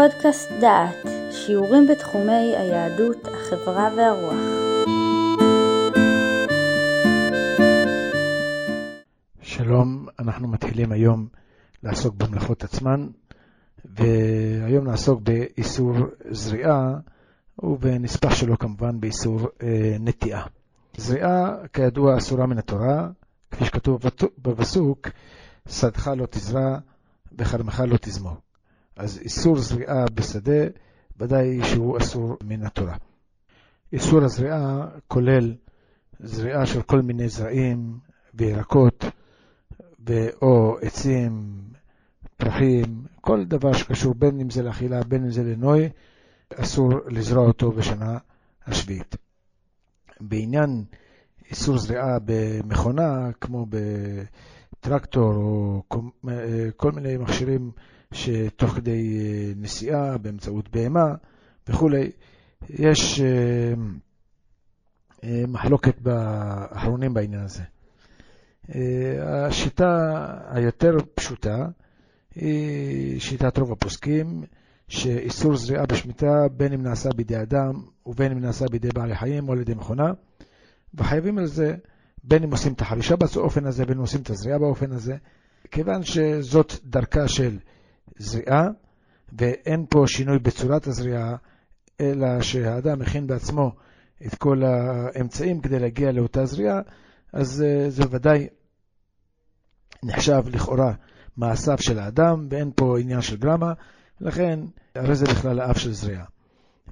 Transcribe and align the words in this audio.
פודקאסט 0.00 0.50
דעת, 0.60 1.06
שיעורים 1.30 1.86
בתחומי 1.86 2.56
היהדות, 2.56 3.16
החברה 3.24 3.88
והרוח. 3.96 4.34
שלום, 9.42 10.06
אנחנו 10.18 10.48
מתחילים 10.48 10.92
היום 10.92 11.26
לעסוק 11.82 12.14
במלאכות 12.14 12.64
עצמן, 12.64 13.06
והיום 13.84 14.84
נעסוק 14.84 15.20
באיסור 15.20 15.94
זריעה, 16.30 16.94
ובנספח 17.62 18.34
שלו 18.34 18.58
כמובן 18.58 19.00
באיסור 19.00 19.48
אה, 19.62 19.96
נטיעה. 20.00 20.46
זריעה, 20.96 21.54
כידוע, 21.72 22.18
אסורה 22.18 22.46
מן 22.46 22.58
התורה, 22.58 23.08
כפי 23.50 23.64
שכתוב 23.64 24.00
בפסוק, 24.38 25.08
שדך 25.68 26.10
לא 26.16 26.26
תזרע 26.30 26.78
וכרמך 27.38 27.82
לא 27.86 27.96
תזמור. 27.96 28.49
אז 29.00 29.18
איסור 29.18 29.58
זריעה 29.58 30.04
בשדה, 30.14 30.62
ודאי 31.18 31.64
שהוא 31.64 31.98
אסור 31.98 32.36
מן 32.44 32.66
התורה. 32.66 32.96
איסור 33.92 34.24
הזריעה 34.24 34.88
כולל 35.08 35.54
זריעה 36.20 36.66
של 36.66 36.82
כל 36.82 37.02
מיני 37.02 37.28
זרעים 37.28 37.98
וירקות, 38.34 39.04
או 40.42 40.78
עצים, 40.82 41.62
פרחים, 42.36 43.04
כל 43.20 43.44
דבר 43.44 43.72
שקשור 43.72 44.14
בין 44.14 44.40
אם 44.40 44.50
זה 44.50 44.62
לאכילה, 44.62 45.02
בין 45.02 45.24
אם 45.24 45.30
זה 45.30 45.42
לנוי, 45.42 45.88
אסור 46.54 46.88
לזרוע 47.08 47.46
אותו 47.46 47.72
בשנה 47.72 48.18
השביעית. 48.66 49.16
בעניין 50.20 50.84
איסור 51.50 51.78
זריעה 51.78 52.18
במכונה, 52.24 53.32
כמו 53.40 53.66
בטרקטור 54.80 55.34
או 55.34 55.82
כל 56.76 56.92
מיני 56.92 57.16
מכשירים 57.16 57.70
שתוך 58.12 58.70
כדי 58.70 59.18
אה, 59.20 59.52
נסיעה 59.56 60.18
באמצעות 60.18 60.68
בהמה 60.68 61.14
וכולי, 61.68 62.10
יש 62.68 63.20
אה, 63.20 63.72
אה, 65.24 65.42
מחלוקת 65.48 66.00
באחרונים 66.00 67.14
בעניין 67.14 67.42
הזה. 67.42 67.62
השיטה 69.22 70.16
היותר 70.50 70.96
פשוטה 71.14 71.68
היא 72.34 73.20
שיטת 73.20 73.58
רוב 73.58 73.72
הפוסקים, 73.72 74.44
שאיסור 74.88 75.56
זריעה 75.56 75.86
בשמיטה 75.86 76.48
בין 76.56 76.72
אם 76.72 76.82
נעשה 76.82 77.08
בידי 77.16 77.42
אדם 77.42 77.72
ובין 78.06 78.32
אם 78.32 78.40
נעשה 78.40 78.64
בידי 78.70 78.88
בעלי 78.94 79.16
חיים 79.16 79.48
או 79.48 79.52
על 79.52 79.60
ידי 79.60 79.74
מכונה, 79.74 80.12
וחייבים 80.94 81.38
על 81.38 81.46
זה 81.46 81.74
בין 82.24 82.42
אם 82.42 82.50
עושים 82.50 82.72
את 82.72 82.80
החרישה 82.80 83.16
באופן 83.16 83.66
הזה, 83.66 83.84
בין 83.84 83.96
אם 83.96 84.00
עושים 84.00 84.20
את 84.20 84.30
הזריעה 84.30 84.58
באופן 84.58 84.92
הזה, 84.92 85.16
כיוון 85.70 86.02
שזאת 86.02 86.72
דרכה 86.84 87.28
של 87.28 87.58
זריעה, 88.20 88.68
ואין 89.38 89.86
פה 89.90 90.04
שינוי 90.06 90.38
בצורת 90.38 90.86
הזריעה, 90.86 91.36
אלא 92.00 92.42
שהאדם 92.42 92.98
מכין 92.98 93.26
בעצמו 93.26 93.72
את 94.26 94.34
כל 94.34 94.62
האמצעים 94.64 95.60
כדי 95.60 95.78
להגיע 95.78 96.12
לאותה 96.12 96.44
זריעה, 96.44 96.80
אז 97.32 97.62
אה, 97.62 97.90
זה 97.90 98.02
ודאי 98.10 98.46
נחשב 100.02 100.42
לכאורה 100.46 100.92
מעשיו 101.36 101.78
של 101.78 101.98
האדם, 101.98 102.46
ואין 102.50 102.70
פה 102.76 102.98
עניין 102.98 103.20
של 103.20 103.36
גרמה, 103.36 103.72
לכן 104.20 104.60
הרי 104.94 105.14
זה 105.14 105.26
בכלל 105.26 105.60
האף 105.60 105.78
של 105.78 105.92
זריעה. 105.92 106.24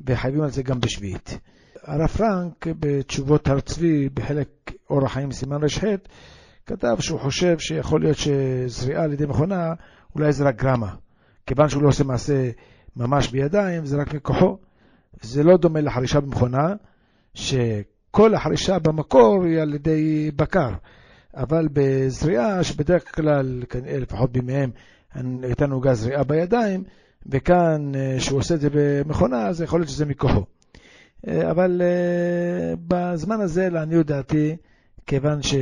וחייבים 0.06 0.42
על 0.42 0.50
זה 0.50 0.62
גם 0.62 0.80
בשביעית. 0.80 1.38
הרב 1.82 2.06
פרנק 2.06 2.66
בתשובות 2.80 3.48
הר 3.48 3.60
צבי 3.60 4.08
בחלק 4.08 4.48
אור 4.90 5.04
החיים 5.04 5.32
סימן 5.32 5.64
ר"ח 5.64 5.84
כתב 6.66 6.96
שהוא 7.00 7.20
חושב 7.20 7.58
שיכול 7.58 8.00
להיות 8.00 8.16
שזריעה 8.16 9.04
על 9.04 9.12
ידי 9.12 9.26
מכונה 9.26 9.74
אולי 10.14 10.32
זה 10.32 10.44
רק 10.44 10.56
גרמה. 10.56 10.94
כיוון 11.48 11.68
שהוא 11.68 11.82
לא 11.82 11.88
עושה 11.88 12.04
מעשה 12.04 12.50
ממש 12.96 13.28
בידיים, 13.28 13.86
זה 13.86 13.96
רק 13.96 14.14
מכוחו. 14.14 14.58
זה 15.22 15.42
לא 15.42 15.56
דומה 15.56 15.80
לחרישה 15.80 16.20
במכונה, 16.20 16.74
שכל 17.34 18.34
החרישה 18.34 18.78
במקור 18.78 19.45
היא 19.45 19.61
על 19.61 19.74
ידי 19.74 20.30
בקר. 20.36 20.70
אבל 21.34 21.68
בזריעה, 21.73 22.64
שבדרך 22.64 23.14
כלל, 23.14 23.62
לפחות 23.84 24.33
בימיהם, 24.33 24.70
הייתה 25.42 25.67
נהוגה 25.67 25.95
זריעה 25.95 26.24
בידיים, 26.24 26.84
וכאן, 27.27 27.92
אה, 27.94 28.20
שהוא 28.20 28.39
עושה 28.39 28.55
את 28.55 28.61
זה 28.61 28.68
במכונה, 28.73 29.46
אז 29.46 29.62
יכול 29.62 29.80
להיות 29.80 29.90
שזה 29.90 30.06
מכוחו. 30.06 30.44
אה, 31.28 31.50
אבל 31.50 31.83
אה, 31.84 32.74
בזמן 32.89 33.40
הזה, 33.40 33.70
לעניות 33.70 34.06
דעתי, 34.06 34.56
כיוון 35.06 35.42
ש... 35.42 35.55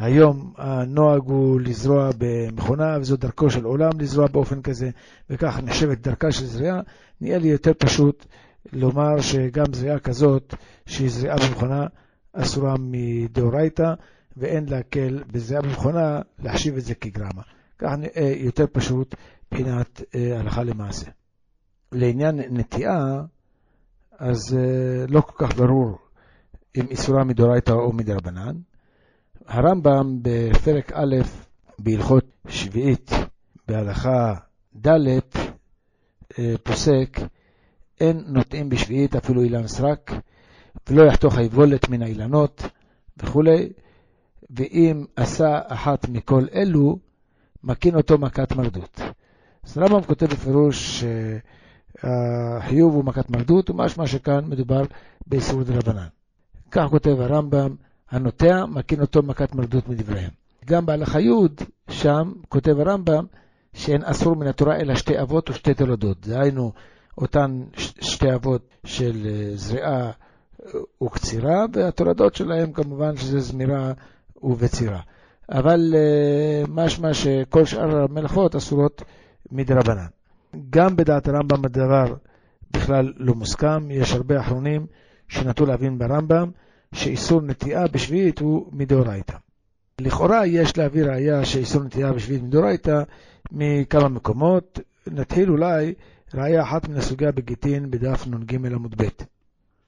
היום 0.00 0.52
הנוהג 0.56 1.22
הוא 1.24 1.60
לזרוע 1.60 2.10
במכונה, 2.18 2.98
וזו 3.00 3.16
דרכו 3.16 3.50
של 3.50 3.64
עולם 3.64 3.90
לזרוע 3.98 4.26
באופן 4.26 4.62
כזה, 4.62 4.90
וכך 5.30 5.58
נחשבת 5.62 5.98
דרכה 5.98 6.32
של 6.32 6.46
זריעה. 6.46 6.80
נהיה 7.20 7.38
לי 7.38 7.48
יותר 7.48 7.72
פשוט 7.78 8.26
לומר 8.72 9.20
שגם 9.20 9.64
זריעה 9.72 9.98
כזאת, 9.98 10.54
שהיא 10.86 11.10
זריעה 11.10 11.36
במכונה, 11.36 11.86
אסורה 12.32 12.74
מדאורייתא, 12.78 13.94
ואין 14.36 14.68
להקל 14.68 15.22
בזריעה 15.32 15.62
במכונה 15.62 16.20
להחשיב 16.38 16.76
את 16.76 16.84
זה 16.84 16.94
כגרמה. 16.94 17.42
כך 17.78 17.92
נראה 17.98 18.32
יותר 18.36 18.64
פשוט 18.72 19.14
מבחינת 19.52 20.02
אה, 20.14 20.40
הלכה 20.40 20.62
למעשה. 20.62 21.10
לעניין 21.92 22.40
נטיעה, 22.50 23.22
אז 24.18 24.56
אה, 24.58 25.06
לא 25.08 25.20
כל 25.20 25.46
כך 25.46 25.56
ברור 25.56 25.98
אם 26.76 26.86
איסורה 26.90 27.24
מדאורייתא 27.24 27.72
או 27.72 27.92
מדרבנן. 27.92 28.56
הרמב"ם 29.46 30.18
בפרק 30.22 30.92
א' 30.94 31.16
בהלכות 31.78 32.24
שביעית 32.48 33.10
בהלכה 33.68 34.34
ד' 34.86 34.88
אה, 36.38 36.54
פוסק 36.62 37.20
אין 38.00 38.24
נוטעים 38.26 38.68
בשביעית 38.68 39.16
אפילו 39.16 39.42
אילן 39.42 39.66
סרק 39.66 40.12
ולא 40.88 41.02
יחתוך 41.02 41.38
היבולת 41.38 41.88
מן 41.88 42.02
האילנות 42.02 42.62
וכולי 43.16 43.72
ואם 44.50 45.04
עשה 45.16 45.60
אחת 45.66 46.08
מכל 46.08 46.44
אלו 46.54 46.98
מקין 47.64 47.94
אותו 47.94 48.18
מכת 48.18 48.52
מרדות. 48.56 49.00
אז 49.64 49.78
הרמב"ם 49.78 50.02
כותב 50.02 50.26
בפירוש 50.26 51.04
שהחיוב 52.02 52.94
הוא 52.94 53.04
מכת 53.04 53.30
מרדות 53.30 53.70
ומשמע 53.70 54.06
שכאן 54.06 54.44
מדובר 54.44 54.82
באיסור 55.26 55.62
דרבנן. 55.62 56.06
כך 56.70 56.86
כותב 56.90 57.16
הרמב"ם 57.20 57.74
הנוטע 58.10 58.66
מקין 58.66 59.00
אותו 59.00 59.22
מכת 59.22 59.54
מרדות 59.54 59.88
מדבריהם. 59.88 60.30
גם 60.66 60.86
בהלכה 60.86 61.20
י', 61.20 61.30
שם 61.90 62.32
כותב 62.48 62.80
הרמב"ם 62.80 63.24
שאין 63.74 64.04
אסור 64.04 64.36
מן 64.36 64.46
התורה 64.46 64.76
אלא 64.76 64.94
שתי 64.94 65.20
אבות 65.22 65.50
ושתי 65.50 65.74
תולדות. 65.74 66.26
דהיינו, 66.26 66.72
אותן 67.18 67.62
שתי 68.00 68.34
אבות 68.34 68.68
של 68.84 69.26
אה, 69.26 69.56
זריעה 69.56 70.10
אה, 70.66 70.80
וקצירה, 71.02 71.64
והתולדות 71.72 72.34
שלהם 72.34 72.72
כמובן 72.72 73.16
שזה 73.16 73.40
זמירה 73.40 73.92
ובצירה. 74.42 75.00
אבל 75.50 75.94
אה, 75.94 76.62
משמע 76.68 77.14
שכל 77.14 77.64
שאר 77.64 77.96
המלאכות 77.96 78.56
אסורות 78.56 79.02
מדרבנן. 79.52 80.06
גם 80.70 80.96
בדעת 80.96 81.28
הרמב"ם 81.28 81.64
הדבר 81.64 82.14
בכלל 82.70 83.12
לא 83.16 83.34
מוסכם, 83.34 83.90
יש 83.90 84.12
הרבה 84.12 84.40
אחרונים 84.40 84.86
שנטו 85.28 85.66
להבין 85.66 85.98
ברמב"ם 85.98 86.50
שאיסור 86.94 87.40
נטיעה 87.42 87.88
בשביעית 87.88 88.38
הוא 88.38 88.66
מדאורייתא. 88.72 89.36
לכאורה 90.00 90.46
יש 90.46 90.78
להביא 90.78 91.04
ראייה 91.04 91.44
שאיסור 91.44 91.82
נטיעה 91.82 92.12
בשביעית 92.12 92.42
מדאורייתא 92.42 93.02
מכמה 93.52 94.08
מקומות. 94.08 94.80
נתחיל 95.06 95.50
אולי 95.50 95.94
ראייה 96.34 96.62
אחת 96.62 96.88
מן 96.88 96.96
הסוגיה 96.96 97.32
בגיטין 97.32 97.90
בדף 97.90 98.26
נ"ג 98.26 98.54
עמוד 98.54 99.02
ב'. 99.02 99.08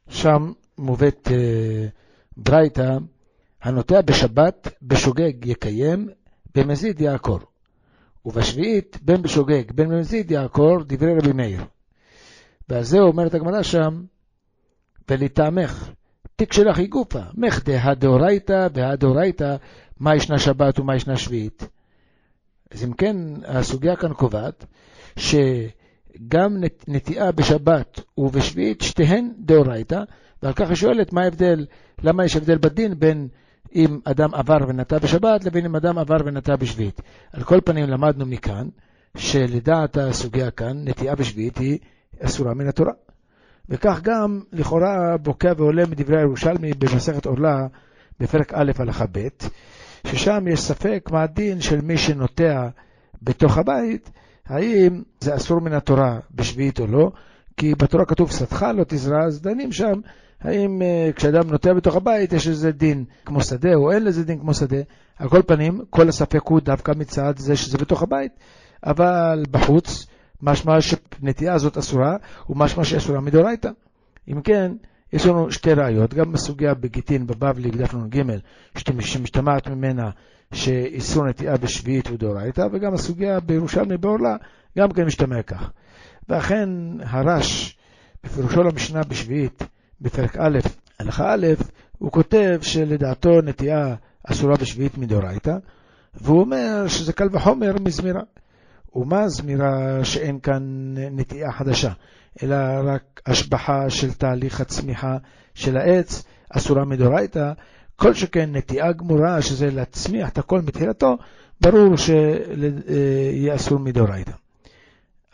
שם 0.09 0.53
מובאת 0.79 1.29
אה, 1.31 1.87
ברייתא, 2.37 2.99
הנוטע 3.63 4.01
בשבת 4.01 4.69
בשוגג 4.83 5.45
יקיים, 5.45 6.09
במזיד 6.55 7.01
יעקור. 7.01 7.41
ובשביעית, 8.25 8.99
בין 9.03 9.23
בשוגג 9.23 9.73
בין 9.73 9.89
במזיד 9.89 10.31
יעקור, 10.31 10.83
דברי 10.87 11.15
רבי 11.19 11.33
מאיר. 11.33 11.65
ועל 12.69 12.83
זה 12.83 12.99
אומרת 12.99 13.35
הגמרא 13.35 13.63
שם, 13.63 14.05
ולטעמך, 15.11 15.91
היא 16.77 16.89
גופה, 16.89 17.21
מחדה 17.35 17.83
הדאורייתא 17.83 18.69
והדאורייתא, 18.75 19.57
מה 20.01 20.17
ישנה 20.17 20.39
שבת 20.39 20.79
ומה 20.79 20.97
ישנה 20.97 21.17
שביעית. 21.17 21.69
אז 22.71 22.85
אם 22.85 22.93
כן, 22.93 23.17
הסוגיה 23.45 23.97
כאן 23.97 24.13
קובעת 24.13 24.65
שגם 25.17 26.57
נטיעה 26.89 27.33
בשבת 27.33 28.01
ובשביעית, 28.19 28.81
שתיהן 28.81 29.33
דאורייתא, 29.39 30.03
ועל 30.43 30.53
כך 30.53 30.69
היא 30.69 30.77
שואלת 30.77 31.13
מה 31.13 31.23
ההבדל, 31.23 31.67
למה 32.03 32.25
יש 32.25 32.37
הבדל 32.37 32.59
בדין 32.59 32.99
בין 32.99 33.29
אם 33.75 33.99
אדם 34.05 34.35
עבר 34.35 34.59
ונטע 34.69 34.99
בשבת 34.99 35.45
לבין 35.45 35.65
אם 35.65 35.77
אדם 35.77 35.99
עבר 35.99 36.17
ונטע 36.25 36.57
בשביעית. 36.57 37.01
על 37.33 37.43
כל 37.43 37.61
פנים 37.65 37.85
למדנו 37.89 38.27
מכאן 38.27 38.69
שלדעת 39.17 39.97
הסוגיה 39.97 40.51
כאן, 40.51 40.89
נטיעה 40.89 41.15
בשביעית 41.15 41.59
היא 41.59 41.79
אסורה 42.21 42.55
מן 42.55 42.69
התורה. 42.69 42.93
וכך 43.73 44.01
גם 44.03 44.41
לכאורה 44.53 45.17
בוקע 45.23 45.53
ועולה 45.57 45.87
מדברי 45.87 46.19
הירושלמי 46.19 46.73
במסכת 46.73 47.27
עורלה 47.27 47.67
בפרק 48.21 48.53
א' 48.55 48.73
הלכה 48.79 49.05
ב', 49.13 49.29
ששם 50.07 50.49
יש 50.49 50.61
ספק 50.61 51.09
מה 51.13 51.23
הדין 51.23 51.61
של 51.61 51.81
מי 51.81 51.99
שנוטע 51.99 52.69
בתוך 53.23 53.59
הבית, 53.59 54.11
האם 54.47 55.03
זה 55.21 55.37
אסור 55.37 55.61
מן 55.61 55.73
התורה 55.73 56.19
בשביעית 56.35 56.81
או 56.81 56.87
לא, 56.87 57.11
כי 57.57 57.75
בתורה 57.75 58.05
כתוב 58.05 58.31
שדך 58.33 58.63
לא 58.63 58.85
תזרע, 58.89 59.25
אז 59.25 59.43
דנים 59.43 59.73
שם 59.73 60.01
האם 60.41 60.83
uh, 60.83 61.13
כשאדם 61.13 61.51
נוטע 61.51 61.73
בתוך 61.73 61.97
הבית 61.97 62.33
יש 62.33 62.49
איזה 62.49 62.73
דין 62.73 63.05
כמו 63.25 63.41
שדה 63.41 63.75
או 63.75 63.93
אין 63.93 64.05
לזה 64.05 64.25
דין 64.25 64.39
כמו 64.39 64.55
שדה. 64.55 64.77
על 65.19 65.29
כל 65.29 65.43
פנים, 65.47 65.81
כל 65.91 66.09
הספק 66.09 66.41
הוא 66.45 66.61
דווקא 66.61 66.93
מצד 66.97 67.35
זה 67.37 67.57
שזה 67.57 67.79
בתוך 67.79 68.03
הבית, 68.03 68.33
אבל 68.87 69.45
בחוץ 69.51 70.07
משמע 70.43 70.81
שנטייה 70.81 71.55
הזאת 71.55 71.77
אסורה, 71.79 72.17
ומשמע 72.49 72.85
שהיא 72.85 72.99
אסורה 72.99 73.21
מדאורייתא. 73.21 73.69
אם 74.29 74.41
כן, 74.43 74.73
יש 75.13 75.27
לנו 75.27 75.53
שתי 75.53 75.73
ראיות, 75.73 76.15
גם 76.15 76.33
בסוגיה 76.33 76.75
בגיטין 76.75 77.27
בבבלי 77.27 77.71
בדף 77.71 77.95
נ"ג, 77.95 78.23
שמשתמעת 79.01 79.69
ממנה 79.69 80.11
שאיסור 80.53 81.27
נטיעה 81.27 81.57
בשביעית 81.57 82.07
הוא 82.07 82.19
דאורייתא, 82.19 82.67
וגם 82.73 82.95
הסוגיה 82.95 83.41
בירושלמי 83.41 83.97
בעורלה, 83.97 84.37
גם 84.79 84.93
כן 84.93 85.05
משתמע 85.05 85.43
כך. 85.43 85.71
ואכן 86.29 86.69
הרש, 87.01 87.77
בפירושו 88.25 88.63
למשנה 88.63 89.03
בשביעית, 89.03 89.63
בפרק 90.01 90.37
א', 90.37 90.59
הלכה 90.99 91.35
א', 91.35 91.47
הוא 91.99 92.13
כותב 92.13 92.59
שלדעתו 92.63 93.41
נטיעה 93.43 93.95
אסורה 94.25 94.57
בשביעית 94.57 94.99
מדאורייתא, 94.99 95.57
והוא 96.15 96.41
אומר 96.41 96.89
שזה 96.89 97.13
קל 97.13 97.29
וחומר 97.33 97.75
מזמירה. 97.81 98.23
ומה 98.95 99.29
זמירה 99.29 100.05
שאין 100.05 100.41
כאן 100.41 100.63
נטיעה 101.11 101.53
חדשה, 101.53 101.93
אלא 102.43 102.57
רק 102.85 103.21
השבחה 103.27 103.91
של 103.91 104.13
תהליך 104.13 104.61
הצמיחה 104.61 105.17
של 105.55 105.77
העץ, 105.77 106.25
אסורה 106.51 106.85
מדאורייתא, 106.85 107.53
כל 107.97 108.15
שכן 108.15 108.57
נטיעה 108.57 108.93
גמורה, 108.93 109.43
שזה 109.43 109.71
להצמיח 109.71 110.29
את 110.29 110.39
הכל 110.39 110.61
מתחילתו, 110.61 111.17
ברור 111.61 111.97
שיהיה 111.97 113.55
אסור 113.55 113.79
מדאורייתא. 113.79 114.33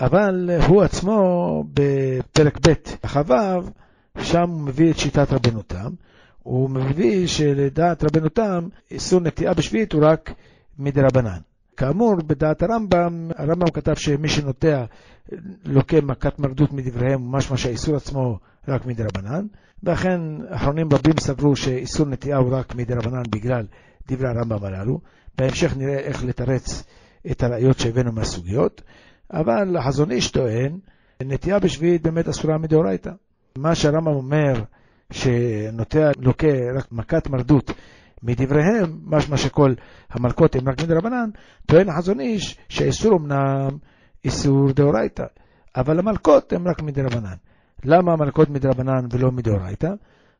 אבל 0.00 0.50
הוא 0.66 0.82
עצמו 0.82 1.64
בפרק 1.74 2.58
ב', 2.68 2.72
החו"ב, 3.02 3.32
שם 4.22 4.50
הוא 4.50 4.60
מביא 4.60 4.90
את 4.90 4.98
שיטת 4.98 5.32
רבנו 5.32 5.62
תם, 5.62 5.90
הוא 6.42 6.70
מביא 6.70 7.26
שלדעת 7.26 8.04
רבנו 8.04 8.28
תם, 8.28 8.68
איסור 8.90 9.20
נטיעה 9.20 9.54
בשביעית 9.54 9.92
הוא 9.92 10.04
רק 10.04 10.32
מדרבנן. 10.78 11.38
כאמור, 11.78 12.16
בדעת 12.26 12.62
הרמב"ם, 12.62 13.30
הרמב"ם 13.36 13.70
כתב 13.70 13.94
שמי 13.94 14.28
שנוטע 14.28 14.84
לוקה 15.64 16.00
מכת 16.00 16.38
מרדות 16.38 16.72
מדבריהם, 16.72 17.32
משמע 17.32 17.56
שהאיסור 17.56 17.96
עצמו 17.96 18.38
רק 18.68 18.86
מדרבנן, 18.86 19.46
ואכן 19.82 20.20
אחרונים 20.48 20.88
רבים 20.92 21.18
סברו 21.20 21.56
שאיסור 21.56 22.06
נטיעה 22.06 22.38
הוא 22.38 22.56
רק 22.56 22.74
מדרבנן 22.74 23.22
בגלל 23.30 23.66
דברי 24.08 24.28
הרמב"ם 24.28 24.64
הללו. 24.64 25.00
בהמשך 25.38 25.76
נראה 25.76 25.98
איך 25.98 26.24
לתרץ 26.24 26.84
את 27.30 27.42
הראיות 27.42 27.78
שהבאנו 27.78 28.12
מהסוגיות, 28.12 28.82
אבל 29.32 29.76
החזון 29.76 30.10
איש 30.10 30.30
טוען, 30.30 30.78
נטיעה 31.22 31.58
בשביעית 31.58 32.02
באמת 32.02 32.28
אסורה 32.28 32.58
מדאורייתא. 32.58 33.10
מה 33.58 33.74
שהרמב"ם 33.74 34.14
אומר, 34.14 34.52
שנוטע 35.10 36.10
לוקה 36.18 36.72
רק 36.76 36.92
מכת 36.92 37.30
מרדות 37.30 37.70
מדבריהם, 38.22 38.98
משמע 39.04 39.36
שכל 39.36 39.74
המלכות 40.10 40.56
הם 40.56 40.68
רק 40.68 40.82
מדרבנן, 40.82 41.30
טוען 41.66 41.88
החזון 41.88 42.20
איש 42.20 42.58
שהאיסור 42.68 43.16
אמנם 43.16 43.68
איסור 44.24 44.72
דאורייתא, 44.72 45.24
אבל 45.76 45.98
המלכות 45.98 46.52
הם 46.52 46.68
רק 46.68 46.82
מדרבנן. 46.82 47.36
למה 47.84 48.12
המלכות 48.12 48.50
מדרבנן 48.50 49.06
ולא 49.10 49.32
מדאורייתא? 49.32 49.88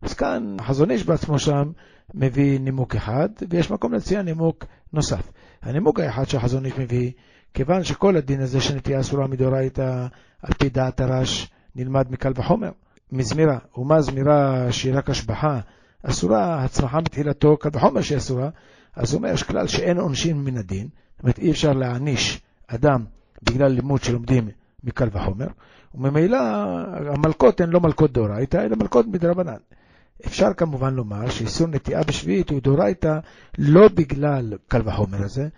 אז 0.03 0.15
כאן 0.15 0.57
החזון 0.59 0.91
איש 0.91 1.05
בעצמו 1.05 1.39
שם 1.39 1.71
מביא 2.15 2.61
נימוק 2.61 2.95
אחד, 2.95 3.29
ויש 3.51 3.71
מקום 3.71 3.93
להציע 3.93 4.23
נימוק 4.23 4.65
נוסף. 4.93 5.31
הנימוק 5.63 6.01
האחד 6.01 6.25
שהחזון 6.25 6.65
איש 6.65 6.79
מביא, 6.79 7.11
כיוון 7.55 7.85
שכל 7.85 8.17
הדין 8.17 8.41
הזה 8.41 8.61
שנטייה 8.61 9.01
אסורה 9.01 9.27
מדאורייתא, 9.27 10.07
על 10.43 10.53
פי 10.59 10.69
דעת 10.69 11.01
הרש, 11.01 11.51
נלמד 11.77 12.11
מקל 12.11 12.33
וחומר. 12.35 12.71
מזמירה, 13.13 13.59
ומה 13.77 14.01
זמירה 14.01 14.73
שהיא 14.73 14.95
רק 14.95 15.11
השבחה, 15.11 15.61
אסורה, 16.03 16.65
הצמחה 16.65 17.01
בתחילתו, 17.01 17.57
קל 17.57 17.69
וחומר 17.73 18.03
שהיא 18.03 18.19
אסורה, 18.19 18.49
אז 18.97 19.13
הוא 19.13 19.19
אומר, 19.19 19.33
יש 19.33 19.43
כלל 19.43 19.67
שאין 19.67 19.99
עונשין 19.99 20.45
מן 20.45 20.57
הדין, 20.57 20.89
זאת 21.17 21.23
אומרת, 21.23 21.39
אי 21.39 21.51
אפשר 21.51 21.73
להעניש 21.73 22.41
אדם 22.67 23.05
בגלל 23.43 23.69
לימוד 23.69 24.03
שלומדים 24.03 24.49
מקל 24.85 25.09
וחומר, 25.13 25.47
וממילא 25.95 26.39
המלכות 27.15 27.61
הן 27.61 27.71
לא 27.71 27.81
מלכות 27.81 28.13
דאורייתא, 28.13 28.57
אלא 28.57 28.77
מלכות 28.77 29.07
מדרבנן. 29.07 29.57
אפשר 30.27 30.55
כמובן 30.55 30.95
לומר 30.95 31.31
שאיסור 31.31 31.67
נטיעה 31.67 32.03
בשביעית 32.03 32.51
הוא 32.51 32.61
דאורייתא 32.63 33.19
לא 33.59 33.89
בגלל 33.89 34.55
קל 34.69 34.83
וחומר 34.85 35.25
הזה, 35.25 35.49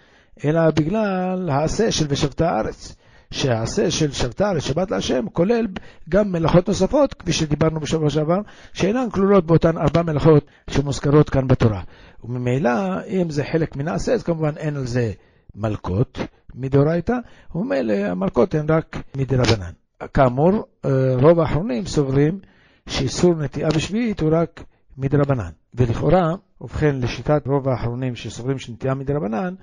אלא 0.44 0.70
בגלל 0.70 1.48
העשה 1.50 1.92
של 1.92 2.06
ושבתה 2.08 2.50
הארץ. 2.50 2.96
שהעשה 3.30 3.90
של 3.90 4.12
שבתה 4.12 4.52
לשבת 4.52 4.90
להשם 4.90 5.24
כולל 5.32 5.66
גם 6.08 6.32
מלאכות 6.32 6.68
נוספות, 6.68 7.14
כפי 7.14 7.32
שדיברנו 7.32 7.80
בשבוע 7.80 8.10
שעבר, 8.10 8.38
שאינן 8.72 9.10
כלולות 9.10 9.46
באותן 9.46 9.78
ארבע 9.78 10.02
מלאכות 10.02 10.44
שמוזכרות 10.70 11.30
כאן 11.30 11.48
בתורה. 11.48 11.82
וממילא, 12.24 12.70
אם 13.06 13.30
זה 13.30 13.44
חלק 13.44 13.76
מן 13.76 13.88
העשה, 13.88 14.12
אז 14.12 14.22
כמובן 14.22 14.56
אין 14.56 14.76
על 14.76 14.86
זה 14.86 15.12
מלכות 15.54 16.18
מדאורייתא, 16.54 17.14
וממילא 17.54 17.92
המלכות 17.92 18.54
הן 18.54 18.66
רק 18.70 18.96
מדרבנן. 19.16 19.72
כאמור, 20.14 20.66
אה, 20.84 20.90
רוב 21.20 21.40
האחרונים 21.40 21.86
סוברים 21.86 22.38
שאיסור 22.88 23.34
נטיעה 23.34 23.70
בשביעית 23.70 24.20
הוא 24.20 24.30
רק 24.32 24.64
מדרבנן. 24.98 25.50
ולכאורה, 25.74 26.34
ובכן, 26.60 26.96
לשיטת 26.96 27.46
רוב 27.46 27.68
האחרונים 27.68 28.16
שסוברים 28.16 28.58
שנטיעה 28.58 28.94
מדרבנן, 28.94 29.54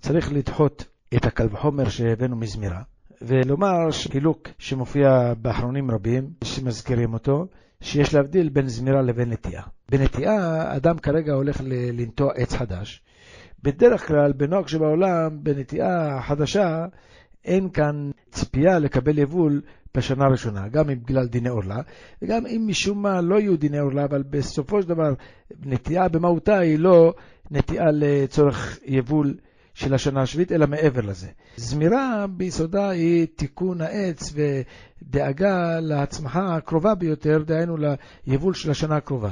צריך 0.00 0.32
לדחות 0.32 0.84
את 1.16 1.26
הקל 1.26 1.46
וחומר 1.52 1.88
שהבאנו 1.88 2.36
מזמירה, 2.36 2.82
ולומר 3.22 3.90
חילוק 4.10 4.48
שמופיע 4.58 5.34
באחרונים 5.34 5.90
רבים, 5.90 6.30
שמזכירים 6.44 7.14
אותו, 7.14 7.46
שיש 7.80 8.14
להבדיל 8.14 8.48
בין 8.48 8.68
זמירה 8.68 9.02
לבין 9.02 9.30
נטיעה. 9.30 9.62
בנטיעה, 9.90 10.76
אדם 10.76 10.98
כרגע 10.98 11.32
הולך 11.32 11.60
לנטוע 11.92 12.32
עץ 12.36 12.54
חדש. 12.54 13.02
בדרך 13.62 14.06
כלל, 14.06 14.32
בנוהג 14.32 14.68
שבעולם, 14.68 15.38
בנטיעה 15.42 16.22
חדשה, 16.22 16.86
אין 17.44 17.68
כאן 17.68 18.10
ציפייה 18.30 18.78
לקבל 18.78 19.18
יבול 19.18 19.62
בשנה 19.94 20.24
הראשונה, 20.24 20.68
גם 20.68 20.90
אם 20.90 21.00
בגלל 21.00 21.26
דיני 21.26 21.48
עורלה, 21.48 21.80
וגם 22.22 22.46
אם 22.46 22.64
משום 22.66 23.02
מה 23.02 23.20
לא 23.20 23.40
יהיו 23.40 23.56
דיני 23.56 23.78
עורלה, 23.78 24.04
אבל 24.04 24.22
בסופו 24.22 24.82
של 24.82 24.88
דבר, 24.88 25.14
נטיעה 25.64 26.08
במהותה 26.08 26.58
היא 26.58 26.78
לא 26.78 27.14
נטיעה 27.50 27.86
לצורך 27.92 28.78
יבול 28.84 29.34
של 29.80 29.94
השנה 29.94 30.22
השביעית, 30.22 30.52
אלא 30.52 30.66
מעבר 30.66 31.00
לזה. 31.00 31.26
זמירה 31.56 32.26
ביסודה 32.26 32.90
היא 32.90 33.26
תיקון 33.36 33.80
העץ 33.80 34.32
ודאגה 34.34 35.80
להצמחה 35.80 36.56
הקרובה 36.56 36.94
ביותר, 36.94 37.42
דהיינו 37.46 37.76
ליבול 38.26 38.54
של 38.54 38.70
השנה 38.70 38.96
הקרובה. 38.96 39.30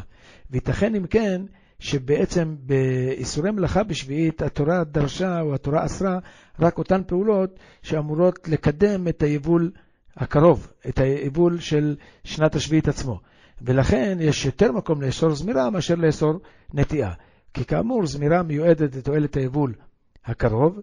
וייתכן 0.51 0.95
אם 0.95 1.07
כן, 1.07 1.43
שבעצם 1.79 2.57
באיסורי 2.61 3.51
מלאכה 3.51 3.83
בשביעית 3.83 4.43
התורה 4.43 4.85
דרשה 4.85 5.41
או 5.41 5.55
התורה 5.55 5.85
אסרה 5.87 6.19
רק 6.61 6.79
אותן 6.79 7.03
פעולות 7.07 7.59
שאמורות 7.83 8.49
לקדם 8.49 9.09
את 9.09 9.23
היבול 9.23 9.71
הקרוב, 10.17 10.73
את 10.89 10.99
היבול 10.99 11.61
של 11.61 11.97
שנת 12.25 12.55
השביעית 12.55 12.89
עצמו. 12.89 13.21
ולכן 13.63 14.19
יש 14.21 14.47
יותר 14.47 14.73
מקום 14.73 15.03
לאסור 15.03 15.35
זמירה 15.35 15.71
מאשר 15.71 15.95
לאסור 15.95 16.41
נטיעה. 16.75 17.13
כי 17.55 17.65
כאמור, 17.65 18.07
זמירה 18.07 18.43
מיועדת 18.43 18.97
לתועלת 18.97 19.37
היבול 19.37 19.75
הקרוב, 20.25 20.81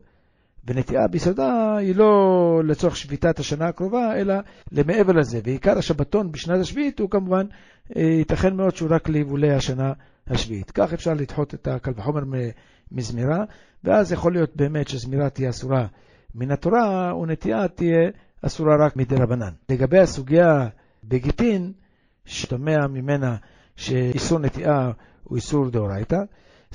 ונטיעה 0.68 1.08
ביסודה 1.08 1.77
היא 1.77 1.96
לא 1.96 2.62
לצורך 2.65 2.98
שביתת 2.98 3.39
השנה 3.39 3.68
הקרובה, 3.68 4.15
אלא 4.15 4.36
למעבר 4.72 5.13
לזה. 5.13 5.39
ועיקר 5.44 5.77
השבתון 5.77 6.32
בשנת 6.32 6.60
השביעית 6.60 7.00
הוא 7.00 7.10
כמובן, 7.10 7.46
אה, 7.96 8.01
ייתכן 8.01 8.56
מאוד 8.56 8.75
שהוא 8.75 8.89
רק 8.92 9.10
ליבולי 9.10 9.54
השנה 9.54 9.94
השביעית. 10.27 10.72
כך 10.72 10.94
אפשר 10.94 11.13
לדחות 11.13 11.54
את 11.54 11.68
הקל 11.68 11.92
וחומר 11.96 12.22
מזמירה, 12.92 13.44
ואז 13.84 14.12
יכול 14.12 14.34
להיות 14.34 14.56
באמת 14.56 14.88
שזמירה 14.88 15.30
תהיה 15.30 15.50
אסורה 15.50 15.86
מן 16.36 16.51
התורה, 16.51 17.15
ונטיעה 17.15 17.68
תהיה 17.68 18.10
אסורה 18.42 18.86
רק 18.86 18.96
מדי 18.96 19.15
רבנן. 19.15 19.51
לגבי 19.70 20.00
הסוגיה 20.00 20.68
בגיטין, 21.04 21.72
שתומע 22.25 22.88
ממנה 22.88 23.36
שאיסור 23.75 24.39
נטיעה 24.39 24.92
הוא 25.24 25.36
איסור 25.36 25.70
דאורייתא, 25.70 26.18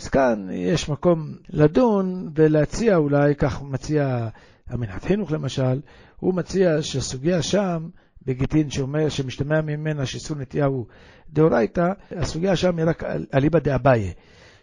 אז 0.01 0.09
כאן 0.09 0.47
יש 0.53 0.89
מקום 0.89 1.37
לדון 1.51 2.31
ולהציע 2.35 2.97
אולי, 2.97 3.35
כך 3.35 3.63
מציע 3.63 4.29
המנחת 4.69 5.05
חינוך 5.05 5.33
למשל, 5.33 5.81
הוא 6.17 6.35
מציע 6.35 6.83
שהסוגיה 6.83 7.43
שם, 7.43 7.89
בגיטין 8.27 8.71
שאומר, 8.71 9.09
שמשתמע 9.09 9.61
ממנה 9.61 10.07
שאיסור 10.07 10.37
נטייה 10.37 10.67
הוא 10.67 10.87
דאורייתא, 11.31 11.87
הסוגיה 12.17 12.57
שם 12.57 12.79
היא 12.79 12.87
רק 12.89 13.05
אליבא 13.35 13.59
דאביי, 13.59 14.13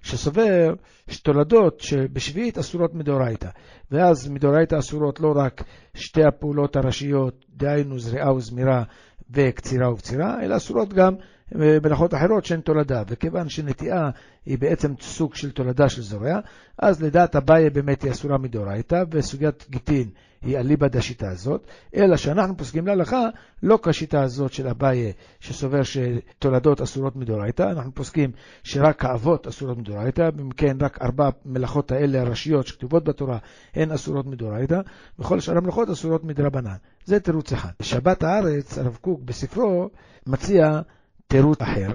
שסובר 0.02 0.74
שתולדות 1.08 1.80
שבשביעית 1.80 2.58
אסורות 2.58 2.94
מדאורייתא, 2.94 3.50
ואז 3.92 4.30
מדאורייתא 4.30 4.76
אסורות 4.80 5.20
לא 5.20 5.34
רק 5.36 5.64
שתי 5.94 6.24
הפעולות 6.24 6.76
הראשיות, 6.76 7.46
דהיינו 7.50 8.00
זריעה 8.00 8.34
וזמירה 8.34 8.84
וקצירה 9.32 9.92
ובצירה, 9.92 10.44
אלא 10.44 10.56
אסורות 10.56 10.94
גם 10.94 11.14
מלאכות 11.56 12.14
אחרות 12.14 12.46
שהן 12.46 12.62
תולדה, 12.62 13.04
וכיוון 13.08 13.50
שנטיעה 13.50 14.10
היא 14.46 14.58
בעצם 14.58 14.94
סוג 15.02 15.36
של 15.36 15.52
תולדה 15.52 15.90
של 15.90 16.02
זורע, 16.02 16.40
אז 16.80 17.04
לדעת 17.04 17.36
אביי 17.36 17.70
באמת 17.70 18.04
היא 18.04 18.12
אסורה 18.12 18.38
מדאורייתא, 18.38 19.04
וסוגיית 19.12 19.66
גיטין 19.70 20.10
היא 20.42 20.58
אליבא 20.58 20.88
דשיטה 20.88 21.30
הזאת, 21.30 21.68
אלא 21.96 22.18
שאנחנו 22.18 22.58
פוסקים 22.58 22.88
להלכה 22.88 23.30
לא 23.64 23.80
כשיטה 23.84 24.22
הזאת 24.22 24.54
של 24.54 24.68
אביי 24.68 25.14
שסובר 25.40 25.82
שתולדות 25.84 26.82
אסורות 26.82 27.16
מדאורייתא, 27.16 27.64
אנחנו 27.64 27.92
פוסקים 27.94 28.32
שרק 28.64 29.06
האבות 29.06 29.48
אסורות 29.48 29.78
מדאורייתא, 29.78 30.30
אם 30.40 30.50
כן 30.50 30.78
רק 30.82 31.02
ארבע 31.02 31.30
מלאכות 31.46 31.92
האלה 31.92 32.22
הראשיות 32.22 32.68
שכתובות 32.68 33.04
בתורה 33.04 33.38
הן 33.76 33.92
אסורות 33.92 34.26
מדאורייתא, 34.26 34.80
וכל 35.20 35.40
שאר 35.40 35.58
המלאכות 35.58 35.90
אסורות 35.90 36.24
מדרבנן. 36.24 36.76
זה 37.06 37.20
תירוץ 37.20 37.54
אחד. 37.54 37.72
שבת 37.82 38.24
הארץ, 38.24 38.78
הרב 38.78 38.98
קוק 39.02 39.22
בספרו 39.22 39.90
מציע 40.28 40.82
תירוץ 41.28 41.62
אחר 41.62 41.88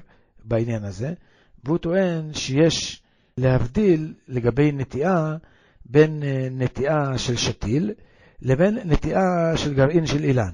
בעניין 0.44 0.84
הזה, 0.84 1.12
והוא 1.64 1.78
טוען 1.78 2.34
שיש 2.34 3.02
להבדיל 3.38 4.14
לגבי 4.28 4.72
נטיעה 4.72 5.36
בין 5.86 6.22
אה, 6.22 6.48
נטיעה 6.50 7.18
של 7.18 7.36
שתיל 7.36 7.92
לבין 8.42 8.78
נטיעה 8.84 9.56
של 9.56 9.74
גרעין 9.74 10.06
של 10.06 10.24
אילן. 10.24 10.52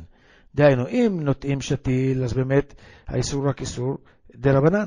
דהיינו, 0.54 0.88
אם 0.88 1.20
נוטעים 1.22 1.60
שתיל, 1.60 2.24
אז 2.24 2.32
באמת 2.32 2.74
האיסור 3.06 3.48
רק 3.48 3.60
איסור 3.60 3.98
דה 4.36 4.52
רבנן, 4.52 4.86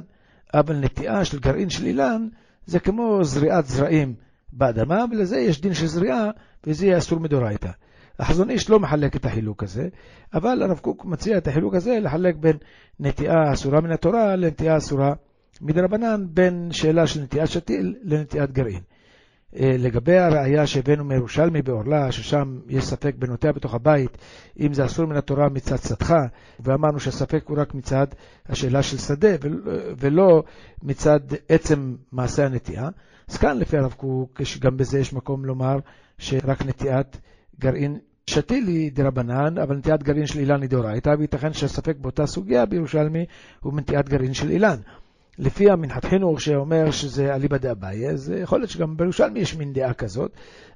אבל 0.53 0.75
נטיעה 0.75 1.25
של 1.25 1.39
גרעין 1.39 1.69
של 1.69 1.86
אילן 1.86 2.27
זה 2.65 2.79
כמו 2.79 3.24
זריעת 3.24 3.65
זרעים 3.67 4.13
באדמה, 4.53 5.05
ולזה 5.12 5.38
יש 5.38 5.62
דין 5.62 5.74
של 5.74 5.88
זריעה, 5.88 6.29
וזה 6.67 6.86
יהיה 6.86 6.98
אסור 6.98 7.19
מדורייתא. 7.19 7.71
החזון 8.20 8.50
איש 8.50 8.70
לא 8.70 8.80
מחלק 8.80 9.15
את 9.15 9.25
החילוק 9.25 9.63
הזה, 9.63 9.88
אבל 10.34 10.63
הרב 10.63 10.80
קוק 10.80 11.06
מציע 11.06 11.38
את 11.38 11.48
החילוק 11.48 11.75
הזה 11.75 12.00
לחלק 12.00 12.36
בין 12.36 12.58
נטיעה 13.00 13.53
אסורה 13.53 13.82
מן 13.82 13.91
התורה 13.91 14.36
לנטיעה 14.36 14.77
אסורה 14.77 15.13
מדרבנן, 15.62 16.25
בין 16.30 16.70
שאלה 16.72 17.08
של 17.08 17.22
נטיעת 17.22 17.48
שתיל 17.48 17.96
לנטיעת 18.03 18.51
גרעין. 18.51 18.82
אה, 19.56 19.75
לגבי 19.77 20.18
הראייה 20.18 20.68
שהבאנו 20.68 21.03
מירושלמי 21.03 21.62
בעורלה, 21.62 22.12
ששם 22.12 22.60
יש 22.70 22.84
ספק 22.84 23.15
בנוטע 23.15 23.51
בתוך 23.51 23.74
הבית, 23.74 24.18
אם 24.60 24.74
זה 24.74 24.86
אסור 24.86 25.06
מן 25.06 25.15
התורה 25.18 25.50
מצד 25.50 25.77
שדך, 25.77 26.13
ואמרנו 26.60 27.00
שהספק 27.00 27.44
הוא 27.48 27.58
רק 27.58 27.74
מצד 27.74 28.08
השאלה 28.50 28.84
של 28.84 28.98
שדה, 28.98 29.36
ולא 30.00 30.44
מצד 30.84 31.20
עצם 31.50 31.96
מעשה 32.12 32.46
הנטיעה. 32.46 32.89
אז 33.27 33.38
כאן 33.38 33.58
לפי 33.58 33.77
הרב 33.77 33.94
קוק, 33.94 34.41
גם 34.60 34.77
בזה 34.77 35.00
יש 35.00 35.13
מקום 35.13 35.46
לומר 35.46 35.77
שרק 36.18 36.65
נטיעת 36.65 37.18
גרעין 37.60 37.98
שתיל 38.27 38.67
היא 38.67 38.91
דרבנן, 38.91 39.58
אבל 39.58 39.75
נטיעת 39.75 40.03
גרעין 40.03 40.25
של 40.25 40.39
אילן 40.39 40.62
היא 40.62 40.70
דאורייתא, 40.70 41.15
וייתכן 41.20 41.53
שהספק 41.53 41.96
באותה 41.98 42.25
סוגיה 42.25 42.65
בירושלמי 42.65 43.25
הוא 43.60 43.74
מנטיעת 43.74 44.10
גרעין 44.10 44.34
של 44.34 44.50
אילן. 44.50 44.77
לפי 45.39 45.72
המנחת 45.72 46.05
חינוך 46.05 46.41
שאומר 46.41 46.91
שזה 46.91 47.36
אליבא 47.36 47.58
דאביי, 47.58 48.10
אז 48.10 48.34
יכול 48.41 48.60
להיות 48.60 48.70
שגם 48.70 48.98
בירושלמי 48.98 49.39
יש 49.39 49.55
מין 49.55 49.74
דעה 49.74 49.93
כזאת, 49.93 50.31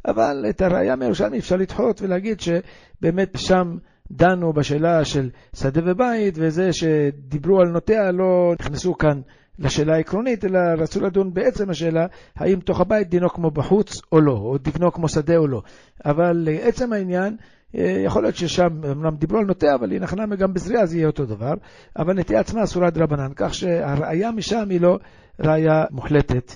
אבל 0.08 0.46
את 0.50 0.62
הראייה 0.62 0.96
מירושלמי 0.96 1.40
אפשר 1.40 1.56
לדחות 1.56 2.02
ולהגיד 2.02 2.40
שבאמת 2.40 3.30
שם 3.38 3.78
דנו 4.12 4.54
בשאלה 4.54 5.06
של 5.06 5.30
שדה 5.56 5.82
ובית, 5.86 6.34
וזה 6.38 6.74
שדיברו 6.74 7.62
על 7.62 7.68
נוטע 7.68 8.12
לא 8.12 8.54
נכנסו 8.60 8.98
כאן 8.98 9.22
לשאלה 9.60 9.96
העקרונית, 9.96 10.46
אלא 10.46 10.60
רצו 10.78 11.02
לדון 11.02 11.34
בעצם 11.34 11.70
השאלה 11.70 12.06
האם 12.36 12.60
תוך 12.60 12.80
הבית 12.80 13.10
דינו 13.10 13.30
כמו 13.30 13.52
בחוץ 13.52 14.02
או 14.12 14.20
לא, 14.22 14.32
או 14.32 14.58
דינו 14.58 14.92
כמו 14.92 15.10
שדה 15.10 15.38
או 15.38 15.48
לא. 15.48 15.62
אבל 16.06 16.34
לעצם 16.34 16.94
העניין, 16.94 17.38
אה, 17.78 18.02
יכול 18.06 18.24
להיות 18.24 18.36
ששם 18.36 18.68
אמנם 18.92 19.16
דיברו 19.16 19.38
על 19.38 19.46
נוטע, 19.46 19.76
אבל 19.76 19.92
הנה 19.92 20.08
חנמי 20.08 20.36
גם 20.36 20.54
בזריעה 20.54 20.86
זה 20.86 20.98
יהיה 20.98 21.08
אותו 21.08 21.26
דבר, 21.26 21.54
אבל 21.98 22.14
נטיעה 22.14 22.42
עצמה 22.42 22.64
אסורה 22.64 22.90
דרבנן, 22.90 23.32
כך 23.36 23.54
שהראיה 23.54 24.32
משם 24.32 24.70
היא 24.70 24.82
לא 24.82 25.00
ראיה 25.40 25.86
מוחלטת 25.92 26.52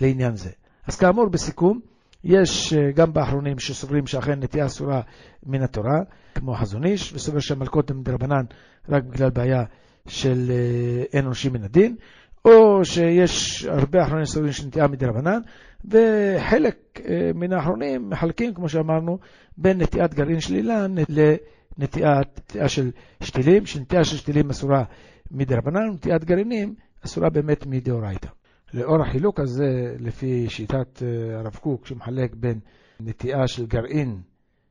לעניין 0.00 0.36
זה. 0.36 0.50
אז 0.86 0.96
כאמור, 0.96 1.28
בסיכום, 1.28 1.80
יש 2.24 2.72
אה, 2.72 2.92
גם 2.92 3.12
באחרונים 3.12 3.58
שסוברים 3.58 4.06
שאכן 4.06 4.40
נטיעה 4.40 4.66
אסורה 4.66 5.00
מן 5.46 5.62
התורה, 5.62 6.00
כמו 6.34 6.54
חזון 6.54 6.84
איש, 6.84 7.12
וסובר 7.12 7.40
שהמלכות 7.40 7.90
הן 7.90 8.02
דרבנן 8.02 8.44
רק 8.88 9.04
בגלל 9.04 9.30
בעיה 9.30 9.64
של 10.06 10.50
אה, 10.50 11.04
אין 11.12 11.24
עונשים 11.24 11.52
מן 11.52 11.64
הדין. 11.64 11.96
או 12.44 12.84
שיש 12.84 13.64
הרבה 13.64 14.02
אחרונים 14.02 14.24
סוברים 14.24 14.52
של 14.52 14.66
נטיעה 14.66 14.88
מדרבנן, 14.88 15.40
וחלק 15.84 17.00
אה, 17.08 17.30
מן 17.34 17.52
האחרונים 17.52 18.10
מחלקים, 18.10 18.54
כמו 18.54 18.68
שאמרנו, 18.68 19.18
בין 19.56 19.80
נטיעת 19.80 20.14
גרעין 20.14 20.40
של 20.40 20.54
אילן 20.54 20.94
לנטיעת 21.08 22.56
של 22.66 22.90
שתילים, 23.20 23.66
שנטיעה 23.66 24.04
של 24.04 24.16
שתילים 24.16 24.50
אסורה 24.50 24.84
מדרבנן, 25.30 25.90
ונטיעת 25.90 26.24
גרעינים 26.24 26.74
אסורה 27.04 27.30
באמת 27.30 27.66
מדאורייתא. 27.66 28.28
לאור 28.74 29.02
החילוק 29.02 29.40
הזה, 29.40 29.94
לפי 29.98 30.48
שיטת 30.48 31.02
אה, 31.02 31.38
הרב 31.38 31.54
קוק, 31.54 31.86
שמחלק 31.86 32.34
בין 32.34 32.58
נטיעה 33.00 33.48
של 33.48 33.66
גרעין 33.66 34.20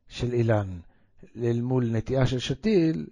של 0.07 0.33
אילן 0.33 0.67
אל 1.43 1.61
מול 1.61 1.89
נטיעה 1.91 2.25
של 2.25 2.39
שתיל, 2.39 3.05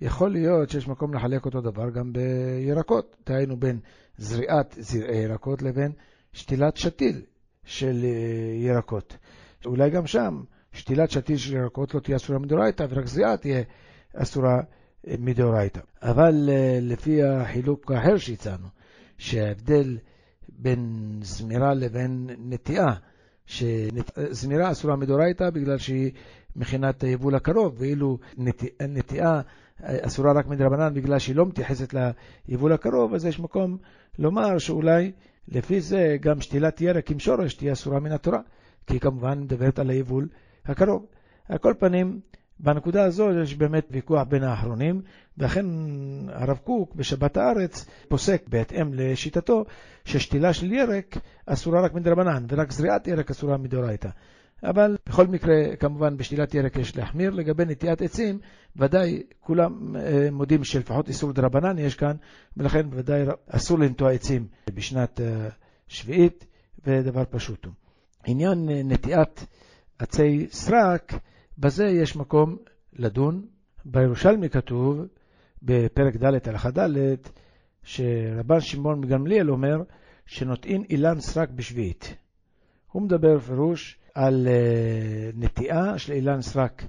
יכול 0.00 0.32
להיות 0.32 0.70
שיש 0.70 0.88
מקום 0.88 1.14
לחלק 1.14 1.44
אותו 1.44 1.60
דבר 1.60 1.90
גם 1.90 2.12
בירקות, 2.12 3.16
דהיינו 3.26 3.56
בין 3.56 3.78
זריעת 4.18 4.76
זרעי 4.78 5.18
ירקות 5.18 5.62
לבין 5.62 5.92
שתילת 6.32 6.76
שתיל 6.76 7.22
של 7.64 8.04
אה, 8.04 8.66
ירקות. 8.66 9.16
אולי 9.66 9.90
גם 9.90 10.06
שם 10.06 10.42
שתילת 10.72 11.10
שתיל 11.10 11.36
של 11.36 11.56
ירקות 11.56 11.94
לא 11.94 12.00
תהיה 12.00 12.16
אסורה 12.16 12.38
מדאורייתא, 12.38 12.86
ורק 12.90 13.06
זריעה 13.06 13.36
תהיה 13.36 13.62
אסורה 14.14 14.60
אה, 15.06 15.14
מדאורייתא. 15.18 15.80
אבל 16.02 16.48
אה, 16.48 16.78
לפי 16.82 17.22
החילוק 17.22 17.90
האחר 17.92 18.16
שהצענו, 18.16 18.66
שההבדל 19.18 19.98
בין 20.48 21.10
זמירה 21.22 21.74
לבין 21.74 22.30
נטיעה, 22.38 22.94
שזמירה 23.46 24.70
אסורה 24.70 24.96
מדאורייתא 24.96 25.50
בגלל 25.50 25.78
שהיא 25.78 26.12
מכינת 26.56 27.04
היבול 27.04 27.34
הקרוב, 27.34 27.74
ואילו 27.78 28.18
נטיעה 28.80 29.40
אסורה 29.82 30.32
רק 30.32 30.46
מדרבנן 30.46 30.94
בגלל 30.94 31.18
שהיא 31.18 31.36
לא 31.36 31.46
מתייחסת 31.46 31.94
ליבול 32.48 32.72
הקרוב, 32.72 33.14
אז 33.14 33.26
יש 33.26 33.40
מקום 33.40 33.78
לומר 34.18 34.58
שאולי 34.58 35.12
לפי 35.48 35.80
זה 35.80 36.16
גם 36.20 36.40
שתילת 36.40 36.80
ירק 36.80 37.10
עם 37.10 37.18
שורש 37.18 37.54
תהיה 37.54 37.72
אסורה 37.72 38.00
מן 38.00 38.12
התורה, 38.12 38.40
כי 38.86 38.94
היא 38.94 39.00
כמובן 39.00 39.40
מדברת 39.40 39.78
על 39.78 39.90
היבול 39.90 40.28
הקרוב. 40.64 41.06
על 41.48 41.58
כל 41.58 41.74
פנים, 41.78 42.20
בנקודה 42.60 43.04
הזו 43.04 43.30
יש 43.42 43.54
באמת 43.54 43.88
ויכוח 43.90 44.22
בין 44.28 44.42
האחרונים, 44.42 45.02
ואכן 45.38 45.66
הרב 46.28 46.56
קוק 46.56 46.94
בשבת 46.94 47.36
הארץ 47.36 47.86
פוסק 48.08 48.42
בהתאם 48.48 48.94
לשיטתו 48.94 49.64
ששתילה 50.04 50.52
של 50.52 50.72
ירק 50.72 51.16
אסורה 51.46 51.80
רק 51.80 51.94
מדרבנן, 51.94 52.44
ורק 52.48 52.72
זריעת 52.72 53.06
ירק 53.06 53.30
אסורה 53.30 53.56
מדאורייתא. 53.56 54.08
אבל 54.62 54.96
בכל 55.06 55.26
מקרה, 55.26 55.76
כמובן, 55.76 56.16
בשתילת 56.16 56.54
ירק 56.54 56.76
יש 56.76 56.96
להחמיר. 56.96 57.30
לגבי 57.30 57.64
נטיית 57.64 58.02
עצים, 58.02 58.38
ודאי 58.76 59.22
כולם 59.40 59.96
אה, 59.96 60.28
מודים 60.32 60.64
שלפחות 60.64 61.08
איסור 61.08 61.32
דרבנן 61.32 61.78
יש 61.78 61.94
כאן, 61.94 62.16
ולכן 62.56 62.86
ודאי 62.90 63.22
אסור 63.48 63.78
לנטוע 63.78 64.12
עצים 64.12 64.46
בשנת 64.74 65.20
אה, 65.20 65.48
שביעית, 65.88 66.46
ודבר 66.86 67.22
פשוט 67.30 67.64
הוא. 67.64 67.72
עניין 68.26 68.68
אה, 68.68 68.82
נטיעת 68.84 69.46
עצי 69.98 70.46
סרק, 70.50 71.12
בזה 71.58 71.84
יש 71.84 72.16
מקום 72.16 72.56
לדון. 72.92 73.46
בירושלמי 73.84 74.48
כתוב, 74.48 75.00
בפרק 75.62 76.16
ד' 76.16 76.48
הלכה 76.48 76.70
ד', 76.70 76.88
שרבן 77.82 78.60
שמעון 78.60 79.00
מגמליאל 79.00 79.50
אומר 79.50 79.82
שנוטעין 80.26 80.84
אילן 80.90 81.20
סרק 81.20 81.48
בשביעית. 81.50 82.14
הוא 82.92 83.02
מדבר 83.02 83.36
בפירוש 83.36 83.98
על 84.16 84.48
אה, 84.48 85.30
נטיעה 85.34 85.98
של 85.98 86.12
אילן 86.12 86.42
סרק 86.42 86.82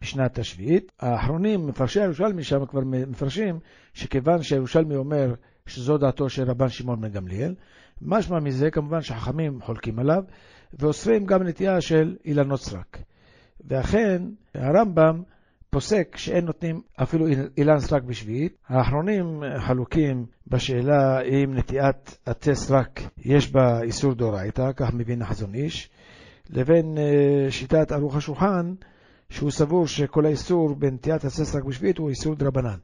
בשנת 0.00 0.38
השביעית. 0.38 0.92
האחרונים, 1.00 1.66
מפרשי 1.66 2.00
הירושלמי 2.00 2.42
שם 2.42 2.66
כבר 2.66 2.80
מפרשים, 2.84 3.58
שכיוון 3.94 4.42
שהירושלמי 4.42 4.96
אומר 4.96 5.34
שזו 5.66 5.98
דעתו 5.98 6.28
של 6.28 6.42
רבן 6.42 6.68
שמעון 6.68 7.00
בן 7.00 7.08
גמליאל, 7.08 7.54
משמע 8.02 8.40
מזה 8.40 8.70
כמובן 8.70 9.00
שחכמים 9.00 9.60
חולקים 9.60 9.98
עליו, 9.98 10.22
ואוסרים 10.72 11.26
גם 11.26 11.42
נטיעה 11.42 11.80
של 11.80 12.16
אילנות 12.24 12.60
סרק. 12.60 12.98
ואכן, 13.64 14.22
הרמב"ם 14.54 15.22
פוסק 15.70 16.16
שאין 16.16 16.44
נותנים 16.44 16.80
אפילו 17.02 17.26
אילן 17.58 17.78
סרק 17.78 18.02
בשביעית. 18.02 18.56
האחרונים 18.68 19.42
חלוקים 19.58 20.26
בשאלה 20.46 21.20
אם 21.20 21.54
נטיעת 21.54 22.18
עצי 22.26 22.54
סרק 22.54 23.00
יש 23.18 23.52
בה 23.52 23.82
איסור 23.82 24.14
דאורייתא, 24.14 24.72
כך 24.76 24.94
מבין 24.94 25.22
החזון 25.22 25.54
איש. 25.54 25.90
לבין 26.52 26.98
אה, 26.98 27.50
שיטת 27.50 27.92
ערוך 27.92 28.16
השולחן, 28.16 28.74
שהוא 29.30 29.50
סבור 29.50 29.86
שכל 29.86 30.26
האיסור 30.26 30.74
בנטיית 30.74 31.24
הססרק 31.24 31.64
בשביעית 31.64 31.98
הוא 31.98 32.10
איסור 32.10 32.34
דרבנן. 32.34 32.78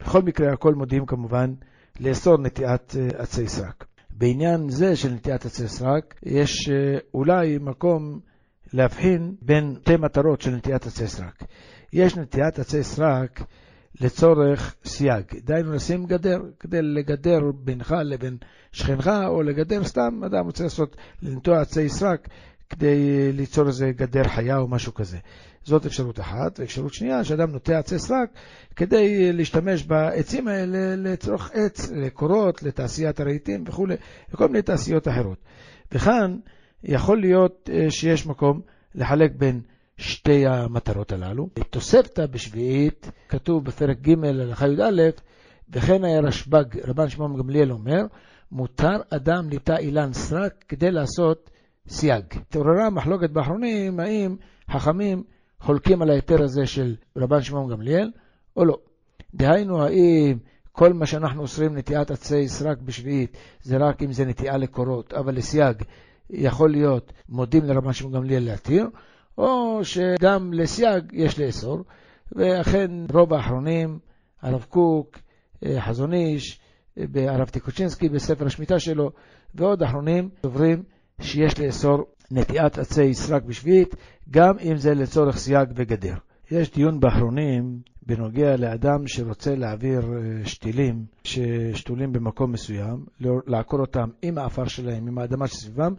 בכל 0.00 0.22
מקרה, 0.22 0.52
הכל 0.52 0.74
מודיעים 0.74 1.06
כמובן 1.06 1.54
לאסור 2.00 2.38
נטיית 2.38 2.96
אה, 2.96 3.22
עצי 3.22 3.48
סרק. 3.48 3.84
בעניין 4.10 4.68
זה 4.68 4.96
של 4.96 5.12
נטיית 5.12 5.46
עצי 5.46 5.68
סרק, 5.68 6.14
יש 6.22 6.68
אה, 6.68 6.98
אולי 7.14 7.58
מקום 7.60 8.20
להבחין 8.72 9.34
בין 9.42 9.76
שתי 9.82 9.96
מטרות 9.96 10.40
של 10.40 10.50
נטיית 10.50 10.86
עצי 10.86 11.06
סרק. 11.06 11.42
יש 11.92 12.16
נטיית 12.16 12.58
עצי 12.58 12.82
סרק 12.82 13.42
לצורך 14.00 14.74
סייג. 14.84 15.24
דהיינו 15.44 15.72
לשים 15.72 16.06
גדר, 16.06 16.38
כדי 16.60 16.82
לגדר 16.82 17.40
בינך 17.54 17.94
לבין 18.04 18.36
שכנך, 18.72 19.10
או 19.26 19.42
לגדר 19.42 19.84
סתם, 19.84 20.20
אדם 20.26 20.44
רוצה 20.44 20.64
לעשות, 20.64 20.96
לנטוע 21.22 21.60
עצי 21.60 21.88
סרק, 21.88 22.28
כדי 22.70 23.32
ליצור 23.32 23.66
איזה 23.66 23.92
גדר 23.96 24.24
חיה 24.24 24.58
או 24.58 24.68
משהו 24.68 24.94
כזה. 24.94 25.18
זאת 25.64 25.86
אפשרות 25.86 26.20
אחת. 26.20 26.60
ואפשרות 26.60 26.94
שנייה, 26.94 27.24
שאדם 27.24 27.50
נוטע 27.50 27.78
עצי 27.78 27.98
סרק 27.98 28.30
כדי 28.76 29.32
להשתמש 29.32 29.82
בעצים 29.82 30.48
האלה 30.48 30.96
לצורך 30.96 31.50
עץ, 31.54 31.90
לקורות, 31.92 32.62
לתעשיית 32.62 33.20
הרהיטים 33.20 33.64
וכולי, 33.66 33.94
לכל 34.32 34.46
מיני 34.46 34.62
תעשיות 34.62 35.08
אחרות. 35.08 35.38
וכאן 35.92 36.36
יכול 36.84 37.20
להיות 37.20 37.70
אה, 37.72 37.90
שיש 37.90 38.26
מקום 38.26 38.60
לחלק 38.94 39.32
בין 39.38 39.60
שתי 39.96 40.46
המטרות 40.46 41.12
הללו. 41.12 41.48
תוספתא 41.70 42.26
בשביעית, 42.26 43.10
כתוב 43.28 43.64
בפרק 43.64 43.98
ג' 44.00 44.24
הלכה 44.24 44.66
י"א, 44.66 45.02
וכן 45.70 46.04
היה 46.04 46.20
רשב"ג, 46.20 46.64
רבן 46.84 47.08
שמעון 47.08 47.36
גמליאל 47.38 47.72
אומר, 47.72 48.02
מותר 48.52 48.96
אדם 49.10 49.48
ליטע 49.48 49.78
אילן 49.78 50.12
סרק 50.12 50.64
כדי 50.68 50.90
לעשות 50.90 51.50
סייג. 51.88 52.24
התעוררה 52.34 52.90
מחלוקת 52.90 53.30
באחרונים 53.30 54.00
האם 54.00 54.36
חכמים 54.70 55.22
חולקים 55.60 56.02
על 56.02 56.10
ההיתר 56.10 56.42
הזה 56.42 56.66
של 56.66 56.96
רבן 57.16 57.42
שמעון 57.42 57.70
גמליאל 57.70 58.10
או 58.56 58.64
לא. 58.64 58.78
דהיינו, 59.34 59.82
האם 59.82 60.38
כל 60.72 60.92
מה 60.92 61.06
שאנחנו 61.06 61.42
אוסרים 61.42 61.76
נטיעת 61.76 62.10
עצי 62.10 62.48
סרק 62.48 62.78
בשביעית 62.78 63.36
זה 63.62 63.76
רק 63.76 64.02
אם 64.02 64.12
זה 64.12 64.24
נטיעה 64.24 64.56
לקורות, 64.56 65.12
אבל 65.12 65.34
לסייג 65.34 65.82
יכול 66.30 66.70
להיות 66.70 67.12
מודים 67.28 67.64
לרבן 67.64 67.92
שמעון 67.92 68.14
גמליאל 68.14 68.44
להתיר, 68.44 68.88
או 69.38 69.80
שגם 69.82 70.52
לסייג 70.52 71.04
יש 71.12 71.40
לאסור, 71.40 71.84
ואכן 72.32 72.90
רוב 73.12 73.34
האחרונים, 73.34 73.98
הרב 74.42 74.66
קוק, 74.68 75.18
אה, 75.64 75.80
חזון 75.80 76.12
איש, 76.12 76.60
אה, 76.98 77.04
הרב 77.34 77.48
טיקוצ'ינסקי 77.48 78.08
בספר 78.08 78.46
השמיטה 78.46 78.78
שלו, 78.78 79.10
ועוד 79.54 79.82
אחרונים 79.82 80.28
סוברים 80.42 80.82
שיש 81.20 81.60
לאסור 81.60 82.04
נטיעת 82.30 82.78
עצי 82.78 83.14
סרק 83.14 83.42
בשביעית, 83.42 83.94
גם 84.30 84.58
אם 84.58 84.76
זה 84.76 84.94
לצורך 84.94 85.36
סייג 85.36 85.68
וגדר. 85.74 86.14
יש 86.50 86.70
דיון 86.70 87.00
באחרונים 87.00 87.80
בנוגע 88.06 88.56
לאדם 88.56 89.06
שרוצה 89.06 89.54
להעביר 89.54 90.00
אה, 90.00 90.46
שתילים 90.46 91.04
ששתולים 91.24 92.12
במקום 92.12 92.52
מסוים, 92.52 93.04
לעקור 93.46 93.80
אותם 93.80 94.08
עם 94.22 94.38
האפר 94.38 94.64
שלהם, 94.64 95.08
עם 95.08 95.18
האדמה 95.18 95.46
שסביבם, 95.46 95.92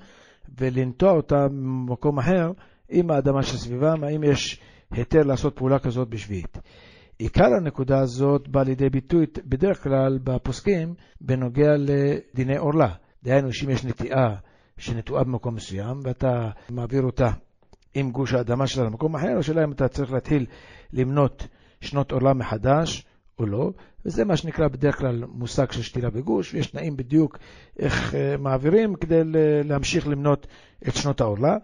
ולנטוע 0.59 1.11
אותם 1.11 1.47
במקום 1.87 2.19
אחר 2.19 2.51
עם 2.89 3.11
האדמה 3.11 3.43
שסביבם, 3.43 4.03
האם 4.03 4.23
יש 4.23 4.59
היתר 4.91 5.21
לעשות 5.21 5.55
פעולה 5.55 5.79
כזאת 5.79 6.09
בשביעית. 6.09 6.57
עיקר 7.19 7.47
הנקודה 7.61 7.99
הזאת 7.99 8.47
בא 8.47 8.63
לידי 8.63 8.89
ביטוי 8.89 9.25
בדרך 9.45 9.83
כלל 9.83 10.19
בפוסקים 10.23 10.93
בנוגע 11.21 11.71
לדיני 11.77 12.57
עורלה. 12.57 12.93
דהיינו 13.23 13.53
שאם 13.53 13.69
יש 13.69 13.85
נטיעה 13.85 14.35
שנטועה 14.77 15.23
במקום 15.23 15.55
מסוים 15.55 15.99
ואתה 16.03 16.49
מעביר 16.69 17.01
אותה 17.03 17.29
עם 17.93 18.11
גוש 18.11 18.33
האדמה 18.33 18.67
שלה 18.67 18.83
למקום 18.83 19.15
אחר, 19.15 19.37
השאלה 19.39 19.63
אם 19.63 19.71
אתה 19.71 19.87
צריך 19.87 20.11
להתחיל 20.11 20.45
למנות 20.93 21.47
שנות 21.81 22.11
עורלה 22.11 22.33
מחדש 22.33 23.05
או 23.39 23.45
לא, 23.45 23.71
וזה 24.05 24.25
מה 24.25 24.37
שנקרא 24.37 24.67
בדרך 24.67 24.97
כלל 24.97 25.23
מושג 25.27 25.71
של 25.71 25.81
שתילה 25.81 26.09
בגוש, 26.09 26.53
ויש 26.53 26.67
תנאים 26.67 26.97
בדיוק 26.97 27.37
איך 27.79 28.13
uh, 28.13 28.41
מעבירים 28.41 28.95
כדי 28.95 29.21
להמשיך 29.63 30.07
למנות 30.07 30.47
את 30.87 30.95
שנות 30.95 31.21
העורלה. 31.21 31.57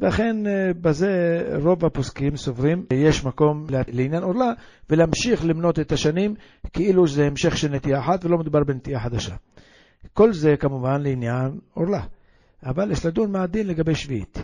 ואכן 0.00 0.36
uh, 0.46 0.74
בזה 0.80 1.42
רוב 1.62 1.84
הפוסקים 1.84 2.36
סוברים 2.36 2.86
יש 2.92 3.24
מקום 3.24 3.66
לעניין 3.88 4.22
עורלה 4.22 4.52
ולהמשיך 4.90 5.44
למנות 5.44 5.78
את 5.78 5.92
השנים 5.92 6.34
כאילו 6.72 7.08
זה 7.08 7.26
המשך 7.26 7.56
של 7.56 7.68
נטייה 7.68 8.00
אחת 8.00 8.24
ולא 8.24 8.38
מדובר 8.38 8.64
בנטייה 8.64 9.00
חדשה. 9.00 9.34
כל 10.12 10.32
זה 10.32 10.56
כמובן 10.56 11.02
לעניין 11.02 11.58
עורלה, 11.74 12.02
אבל 12.64 12.92
יש 12.92 13.06
לדון 13.06 13.32
מה 13.32 13.42
הדין 13.42 13.66
לגבי 13.66 13.94
שביעית. 13.94 14.42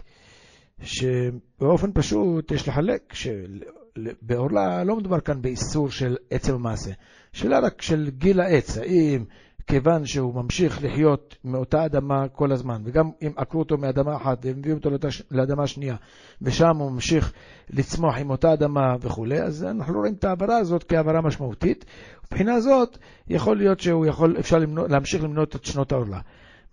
שבאופן 0.83 1.91
פשוט 1.95 2.51
יש 2.51 2.69
לחלק, 2.69 3.13
שבעורלה 3.15 4.85
לא 4.85 4.97
מדובר 4.97 5.21
כאן 5.21 5.43
באיסור 5.43 5.91
של 5.91 6.17
עצם 6.31 6.55
המעשה, 6.55 6.91
שאלה 7.33 7.59
רק 7.59 7.83
של 7.83 8.11
גיל 8.11 8.41
העץ, 8.41 8.79
האם 8.79 9.25
כיוון 9.67 10.07
שהוא 10.07 10.35
ממשיך 10.35 10.85
לחיות 10.85 11.37
מאותה 11.45 11.85
אדמה 11.85 12.29
כל 12.29 12.53
הזמן, 12.53 12.83
וגם 12.85 13.11
אם 13.23 13.33
עקרו 13.37 13.61
אותו 13.61 13.79
מאדמה 13.79 14.17
אחת 14.17 14.39
ומביאים 14.43 14.77
אותו 14.77 14.91
לאדמה 15.31 15.67
שנייה, 15.67 15.97
ושם 16.43 16.77
הוא 16.77 16.91
ממשיך 16.91 17.33
לצמוח 17.71 18.15
עם 18.19 18.31
אותה 18.31 18.53
אדמה 18.53 18.97
וכולי, 19.01 19.43
אז 19.43 19.65
אנחנו 19.65 19.95
לא 19.95 19.99
רואים 19.99 20.15
את 20.15 20.25
העברה 20.25 20.57
הזאת 20.57 20.85
כעברה 20.89 21.21
משמעותית. 21.21 21.85
מבחינה 22.27 22.61
זאת, 22.61 22.99
יכול 23.29 23.57
להיות 23.57 23.81
שהוא 23.81 24.07
יכול, 24.07 24.37
אפשר 24.39 24.59
למנות, 24.59 24.91
להמשיך 24.91 25.25
למנות 25.25 25.57
את 25.57 25.65
שנות 25.65 25.93
העורלה. 25.93 26.21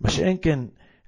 מה 0.00 0.10
שאין 0.10 0.36
כן 0.42 0.58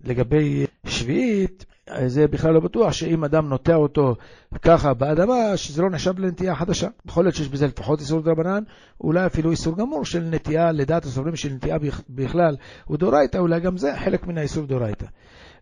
לגבי 0.05 0.67
שביעית, 0.87 1.65
זה 2.07 2.29
בכלל 2.29 2.55
לא 2.55 2.61
בטוח 2.61 2.93
שאם 2.93 3.25
אדם 3.25 3.49
נוטע 3.49 3.75
אותו 3.75 4.15
ככה 4.63 4.95
באדמה, 4.95 5.57
שזה 5.57 5.83
לא 5.83 5.91
נחשב 5.91 6.19
לנטייה 6.19 6.55
חדשה. 6.55 6.89
יכול 7.07 7.25
להיות 7.25 7.35
שיש 7.35 7.49
בזה 7.49 7.67
לפחות 7.67 8.01
איסור 8.01 8.21
דרבנן, 8.21 8.63
אולי 9.01 9.27
אפילו 9.27 9.51
איסור 9.51 9.77
גמור 9.77 10.05
של 10.05 10.21
נטייה, 10.21 10.73
לדעת 10.73 11.05
הסוברים 11.05 11.37
של 11.37 11.53
נטייה 11.53 11.77
בכלל 12.09 12.57
הוא 12.85 12.97
דאורייתא, 12.97 13.39
אולי 13.39 13.61
גם 13.61 13.77
זה 13.77 13.93
חלק 14.05 14.27
מן 14.27 14.39
האיסור 14.39 14.67
דאורייתא. 14.67 15.07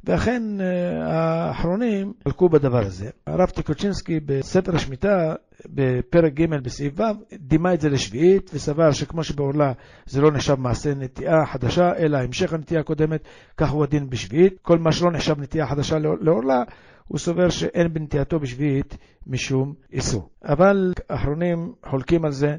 ואכן 0.06 0.42
אה, 0.60 1.46
האחרונים 1.46 2.12
חלקו 2.24 2.48
בדבר 2.48 2.86
הזה. 2.86 3.10
הרב 3.26 3.48
טיקוצ'ינסקי 3.48 4.20
בספר 4.20 4.74
השמיטה, 4.74 5.34
בפרק 5.66 6.32
ג' 6.32 6.62
בסעיף 6.62 7.00
ו', 7.00 7.02
דימה 7.32 7.74
את 7.74 7.80
זה 7.80 7.88
לשביעית, 7.88 8.50
וסבר 8.54 8.92
שכמו 8.92 9.24
שבעורלה 9.24 9.72
זה 10.06 10.20
לא 10.20 10.30
נחשב 10.32 10.54
מעשה 10.54 10.94
נטיעה 10.94 11.46
חדשה, 11.46 11.92
אלא 11.98 12.18
המשך 12.18 12.52
הנטיעה 12.52 12.80
הקודמת, 12.80 13.20
כך 13.56 13.70
הוא 13.70 13.84
הדין 13.84 14.10
בשביעית. 14.10 14.58
כל 14.62 14.78
מה 14.78 14.92
שלא 14.92 15.10
נחשב 15.12 15.40
נטיעה 15.40 15.66
חדשה 15.66 15.98
לעורלה, 15.98 16.62
הוא 17.08 17.18
סובר 17.18 17.48
שאין 17.48 17.92
בנטיעתו 17.92 18.40
בשביעית 18.40 18.96
משום 19.26 19.74
איסור. 19.92 20.28
אבל 20.44 20.92
האחרונים 21.10 21.72
חולקים 21.86 22.24
על 22.24 22.32
זה, 22.32 22.56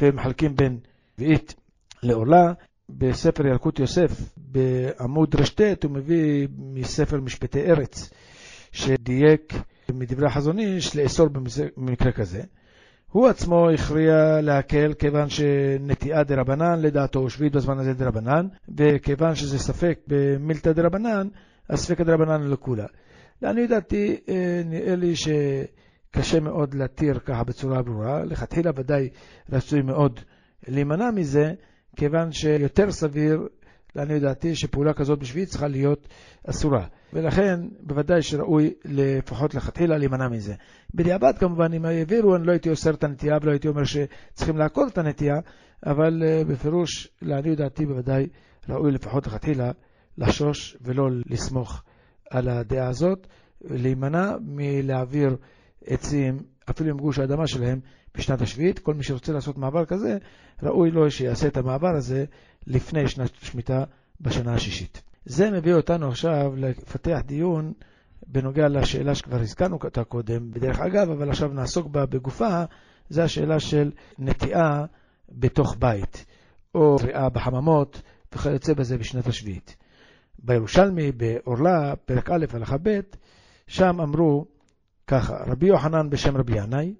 ומחלקים 0.00 0.54
בין 0.54 0.78
שביעית 1.16 1.54
לעורלה, 2.02 2.52
בספר 2.98 3.46
ילקוט 3.46 3.78
יוסף, 3.78 4.10
בעמוד 4.36 5.34
רשת, 5.34 5.84
הוא 5.84 5.92
מביא 5.92 6.48
מספר 6.58 7.20
משפטי 7.20 7.60
ארץ, 7.60 8.10
שדייק 8.72 9.52
מדברי 9.92 10.26
החזון 10.26 10.58
איש 10.58 10.96
לאסור 10.96 11.28
במקרה 11.76 12.12
כזה. 12.12 12.42
הוא 13.10 13.28
עצמו 13.28 13.70
הכריע 13.70 14.40
להקל 14.40 14.92
כיוון 14.94 15.28
שנטיעה 15.28 16.24
דרבנן, 16.24 16.80
לדעתו 16.80 17.30
שביעית 17.30 17.52
בזמן 17.52 17.78
הזה 17.78 17.92
דרבנן, 17.92 18.46
וכיוון 18.78 19.34
שזה 19.34 19.58
ספק 19.58 19.98
במילתא 20.06 20.72
דרבנן, 20.72 21.28
אז 21.68 21.90
דרבנן 21.90 22.50
לקולא. 22.50 22.86
לעניות 23.42 23.70
דעתי, 23.70 24.20
אה, 24.28 24.62
נראה 24.64 24.96
לי 24.96 25.12
שקשה 25.16 26.40
מאוד 26.40 26.74
להתיר 26.74 27.18
ככה 27.18 27.44
בצורה 27.44 27.82
ברורה. 27.82 28.24
לכתחילה 28.24 28.70
ודאי 28.76 29.08
רצוי 29.52 29.82
מאוד 29.82 30.20
להימנע 30.68 31.10
מזה, 31.10 31.52
כיוון 31.96 32.32
שיותר 32.32 32.92
סביר, 32.92 33.48
לעניות 33.96 34.22
דעתי, 34.22 34.54
שפעולה 34.54 34.92
כזאת 34.92 35.18
בשביעית 35.18 35.48
צריכה 35.48 35.68
להיות 35.68 36.08
אסורה. 36.46 36.86
ולכן, 37.12 37.60
בוודאי 37.80 38.22
שראוי 38.22 38.74
לפחות 38.84 39.54
לכתחילה 39.54 39.98
להימנע 39.98 40.28
מזה. 40.28 40.54
בדיעבד, 40.94 41.38
כמובן, 41.38 41.72
אם 41.72 41.84
העבירו, 41.84 42.36
אני 42.36 42.46
לא 42.46 42.52
הייתי 42.52 42.70
אוסר 42.70 42.90
את 42.90 43.04
הנטייה 43.04 43.38
ולא 43.42 43.50
הייתי 43.50 43.68
אומר 43.68 43.84
שצריכים 43.84 44.56
לעקור 44.56 44.86
את 44.86 44.98
הנטייה, 44.98 45.34
אבל 45.86 46.22
uh, 46.22 46.48
בפירוש, 46.48 47.08
לעניות 47.22 47.58
דעתי, 47.58 47.86
בוודאי 47.86 48.26
ראוי 48.68 48.92
לפחות 48.92 49.26
לכתחילה 49.26 49.70
לחשוש 50.18 50.76
ולא 50.80 51.08
לסמוך 51.26 51.82
על 52.30 52.48
הדעה 52.48 52.88
הזאת, 52.88 53.26
להימנע 53.64 54.32
מלהעביר 54.40 55.36
עצים, 55.86 56.42
אפילו 56.70 56.90
עם 56.90 56.98
גוש 56.98 57.18
האדמה 57.18 57.46
שלהם, 57.46 57.80
בשנת 58.16 58.40
השביעית. 58.40 58.78
כל 58.78 58.94
מי 58.94 59.02
שרוצה 59.02 59.32
לעשות 59.32 59.58
מעבר 59.58 59.84
כזה, 59.84 60.18
ראוי 60.62 60.90
לו 60.90 61.10
שיעשה 61.10 61.48
את 61.48 61.56
המעבר 61.56 61.96
הזה 61.96 62.24
לפני 62.66 63.08
שנת 63.08 63.34
שמיטה 63.34 63.84
בשנה 64.20 64.54
השישית. 64.54 65.02
זה 65.24 65.50
מביא 65.50 65.74
אותנו 65.74 66.08
עכשיו 66.08 66.52
לפתח 66.56 67.18
דיון 67.26 67.72
בנוגע 68.26 68.68
לשאלה 68.68 69.14
שכבר 69.14 69.40
הזכרנו 69.40 69.78
אותה 69.84 70.04
קודם, 70.04 70.50
בדרך 70.50 70.80
אגב, 70.80 71.10
אבל 71.10 71.30
עכשיו 71.30 71.48
נעסוק 71.48 71.86
בה 71.86 72.06
בגופה, 72.06 72.64
זה 73.08 73.24
השאלה 73.24 73.60
של 73.60 73.90
נטיעה 74.18 74.84
בתוך 75.28 75.76
בית, 75.78 76.26
או 76.74 76.98
זריעה 76.98 77.28
בחממות 77.28 78.02
וכיוצא 78.34 78.74
בזה 78.74 78.98
בשנת 78.98 79.26
השביעית. 79.26 79.76
בירושלמי, 80.38 81.12
בעורלה, 81.12 81.96
פרק 81.96 82.30
א', 82.30 82.44
הלכה 82.52 82.76
ב', 82.82 83.00
שם 83.66 84.00
אמרו 84.00 84.46
ככה, 85.06 85.34
רבי 85.46 85.66
יוחנן 85.66 86.10
בשם 86.10 86.36
רבי 86.36 86.58
ינאי, 86.58 86.94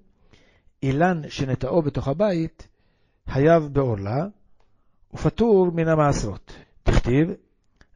אילן 0.83 1.21
שנטעו 1.29 1.81
בתוך 1.81 2.07
הבית, 2.07 2.67
חייב 3.29 3.63
בעורלה, 3.63 4.25
ופטור 5.13 5.71
מן 5.73 5.87
המעשרות. 5.87 6.53
תכתיב, 6.83 7.31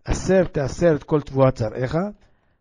עשר 0.05 0.43
תעשר 0.43 0.95
את 0.95 1.03
כל 1.03 1.21
תבואת 1.21 1.57
זרעך, 1.57 1.95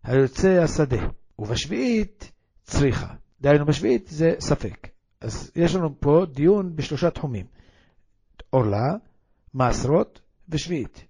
היוצא 0.05 0.49
השדה, 0.49 1.07
ובשביעית 1.39 2.33
צריכה. 2.63 3.07
דהיינו 3.41 3.67
בשביעית 3.67 4.07
זה 4.09 4.35
ספק. 4.41 4.89
אז 5.21 5.51
יש 5.57 5.75
לנו 5.75 6.01
פה 6.01 6.27
דיון 6.33 6.77
בשלושה 6.77 7.11
תחומים. 7.11 7.47
עורלה, 8.51 8.95
מעשרות 9.55 10.21
ושביעית. 10.49 11.05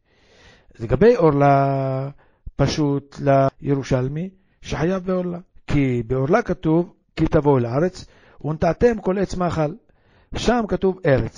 לגבי 0.81 1.17
עורלה, 1.17 2.11
פשוט 2.57 3.17
לירושלמי 3.61 4.31
שחייב 4.63 5.05
בעורלה. 5.05 5.39
כי 5.67 6.03
בעורלה 6.07 6.43
כתוב, 6.43 6.95
כי 7.17 7.27
תבואו 7.27 7.59
לארץ, 7.59 8.05
ונטעתם 8.45 9.01
כל 9.01 9.19
עץ 9.19 9.35
מאכל. 9.35 9.73
שם 10.37 10.61
כתוב 10.69 10.99
ארץ. 11.07 11.37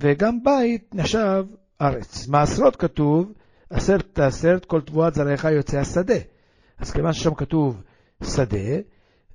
וגם 0.00 0.42
בית 0.42 0.94
נחשב 0.94 1.44
ארץ. 1.80 2.28
מעשרות 2.28 2.76
כתוב, 2.76 3.32
עשרת 3.70 4.04
תעשרת 4.12 4.64
כל 4.64 4.80
תבואת 4.80 5.14
זרעך 5.14 5.44
יוצא 5.44 5.78
השדה. 5.78 6.18
אז 6.78 6.90
כיוון 6.90 7.12
ששם 7.12 7.34
כתוב 7.34 7.82
שדה, 8.22 8.58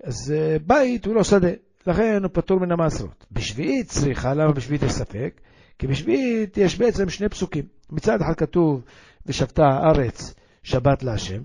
אז 0.03 0.33
אה, 0.35 0.57
בית 0.67 1.05
הוא 1.05 1.15
לא 1.15 1.23
שדה, 1.23 1.49
לכן 1.87 2.23
הוא 2.23 2.29
פטור 2.33 2.59
מן 2.59 2.71
המעשרות. 2.71 3.25
בשביעית 3.31 3.87
צריכה, 3.87 4.33
למה 4.33 4.51
בשביעית 4.51 4.83
יש 4.83 4.91
ספק? 4.91 5.41
כי 5.79 5.87
בשביעית 5.87 6.57
יש 6.57 6.77
בעצם 6.77 7.09
שני 7.09 7.29
פסוקים. 7.29 7.65
מצד 7.89 8.21
אחד 8.21 8.33
כתוב, 8.37 8.81
ושבתה 9.25 9.63
הארץ 9.63 10.33
שבת 10.63 11.03
להשם, 11.03 11.41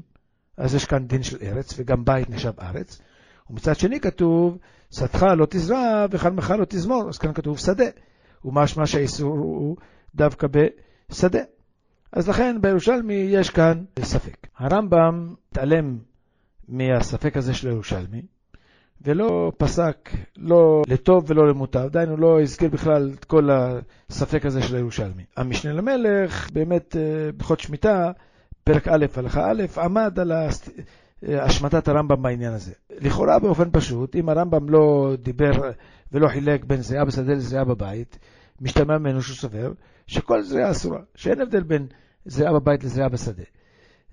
אז 0.57 0.75
יש 0.75 0.85
כאן 0.85 1.07
דין 1.07 1.23
של 1.23 1.37
ארץ, 1.43 1.75
וגם 1.77 2.05
בית 2.05 2.31
נחשב 2.31 2.53
ארץ. 2.61 3.01
ומצד 3.51 3.77
שני 3.77 4.01
כתוב, 4.01 4.59
שדך 4.91 5.23
לא 5.23 5.47
תזרע 5.51 6.07
וחלמך 6.11 6.55
לא 6.59 6.65
תזמור, 6.69 7.09
אז 7.09 7.19
כאן 7.19 7.33
כתוב 7.33 7.59
שדה. 7.59 7.85
ומשמע 8.45 8.87
שהאיסור 8.87 9.39
הוא 9.39 9.77
דווקא 10.15 10.47
בשדה. 10.47 11.43
אז 12.13 12.29
לכן 12.29 12.57
בירושלמי 12.61 13.15
יש 13.15 13.51
כאן 13.51 13.85
ספק. 14.01 14.47
הרמב"ם 14.59 15.35
התעלם 15.51 15.99
מהספק 16.69 17.37
הזה 17.37 17.55
של 17.55 17.69
הירושלמי, 17.69 18.23
ולא 19.03 19.53
פסק 19.59 20.11
לא 20.37 20.83
לטוב 20.89 21.25
ולא 21.27 21.49
למוטב, 21.49 21.89
דהיינו 21.89 22.17
לא 22.17 22.43
הזכיר 22.43 22.69
בכלל 22.69 23.13
את 23.19 23.25
כל 23.25 23.49
הספק 23.53 24.47
הזה 24.47 24.63
של 24.63 24.77
הירושלמי. 24.77 25.25
המשנה 25.37 25.73
למלך, 25.73 26.51
באמת, 26.51 26.97
אה, 26.97 27.33
בהלכות 27.33 27.61
שמיטה, 27.61 28.13
פרק 28.65 28.89
א', 28.89 29.07
הלכה 29.17 29.51
א', 29.51 29.63
עמד 29.77 30.19
על 30.21 30.33
השמטת 31.23 31.89
הרמב"ם 31.89 32.23
בעניין 32.23 32.53
הזה. 32.53 32.73
לכאורה 33.01 33.39
באופן 33.39 33.71
פשוט, 33.73 34.17
אם 34.17 34.29
הרמב"ם 34.29 34.69
לא 34.69 35.13
דיבר 35.19 35.53
ולא 36.13 36.29
חילק 36.29 36.65
בין 36.65 36.81
זריעה 36.81 37.05
בשדה 37.05 37.33
לזריעה 37.33 37.65
בבית, 37.65 38.19
משתמע 38.61 38.99
ממנו 38.99 39.23
שהוא 39.23 39.37
סובר 39.37 39.73
שכל 40.07 40.43
זריעה 40.43 40.71
אסורה, 40.71 41.01
שאין 41.15 41.41
הבדל 41.41 41.63
בין 41.63 41.87
זריעה 42.25 42.53
בבית 42.53 42.85
לזריעה 42.85 43.09
בשדה. 43.09 43.43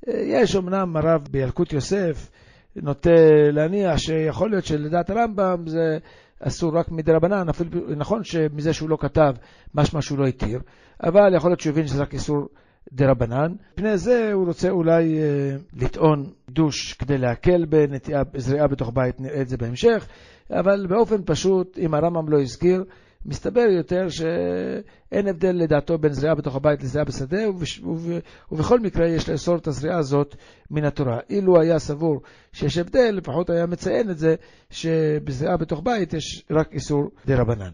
יש 0.07 0.55
אמנם 0.55 0.97
הרב 0.97 1.27
בילקוט 1.31 1.73
יוסף 1.73 2.29
נוטה 2.75 3.09
להניח 3.51 3.97
שיכול 3.97 4.49
להיות 4.49 4.65
שלדעת 4.65 5.09
הרמב"ם 5.09 5.67
זה 5.67 5.97
אסור 6.39 6.77
רק 6.77 6.91
מדי 6.91 7.11
רבנן, 7.11 7.49
אפילו 7.49 7.69
נכון 7.97 8.23
שמזה 8.23 8.73
שהוא 8.73 8.89
לא 8.89 8.97
כתב 8.99 9.33
משמע 9.75 10.01
שהוא 10.01 10.19
לא 10.19 10.25
התיר, 10.25 10.59
אבל 11.03 11.35
יכול 11.35 11.49
להיות 11.49 11.59
שהוא 11.59 11.71
הבין 11.71 11.87
שזה 11.87 12.01
רק 12.01 12.13
איסור 12.13 12.47
דה 12.93 13.11
רבנן. 13.11 13.53
מפני 13.73 13.97
זה 13.97 14.33
הוא 14.33 14.45
רוצה 14.45 14.69
אולי 14.69 15.19
אה, 15.19 15.55
לטעון 15.73 16.29
דוש 16.49 16.93
כדי 16.93 17.17
להקל 17.17 17.65
בנטיעה, 17.65 18.21
זריעה 18.37 18.67
בתוך 18.67 18.91
בית, 18.93 19.21
נראה 19.21 19.41
את 19.41 19.49
זה 19.49 19.57
בהמשך, 19.57 20.07
אבל 20.51 20.87
באופן 20.87 21.21
פשוט, 21.25 21.77
אם 21.77 21.93
הרמב"ם 21.93 22.29
לא 22.29 22.41
הזכיר, 22.41 22.83
מסתבר 23.25 23.67
יותר 23.77 24.09
שאין 24.09 25.27
הבדל 25.27 25.55
לדעתו 25.55 25.97
בין 25.97 26.13
זריעה 26.13 26.35
בתוך 26.35 26.55
הבית 26.55 26.83
לזריעה 26.83 27.05
בשדה, 27.05 27.49
ובש... 27.49 27.79
וב... 27.79 28.11
ובכל 28.51 28.79
מקרה 28.79 29.07
יש 29.07 29.29
לאסור 29.29 29.55
את 29.55 29.67
הזריעה 29.67 29.97
הזאת 29.97 30.35
מן 30.71 30.85
התורה. 30.85 31.19
אילו 31.29 31.61
היה 31.61 31.79
סבור 31.79 32.21
שיש 32.53 32.77
הבדל, 32.77 33.11
לפחות 33.13 33.49
היה 33.49 33.65
מציין 33.65 34.09
את 34.09 34.17
זה, 34.17 34.35
שבזריעה 34.69 35.57
בתוך 35.57 35.81
בית 35.83 36.13
יש 36.13 36.45
רק 36.51 36.73
איסור 36.73 37.09
דה 37.25 37.41
רבנן. 37.41 37.71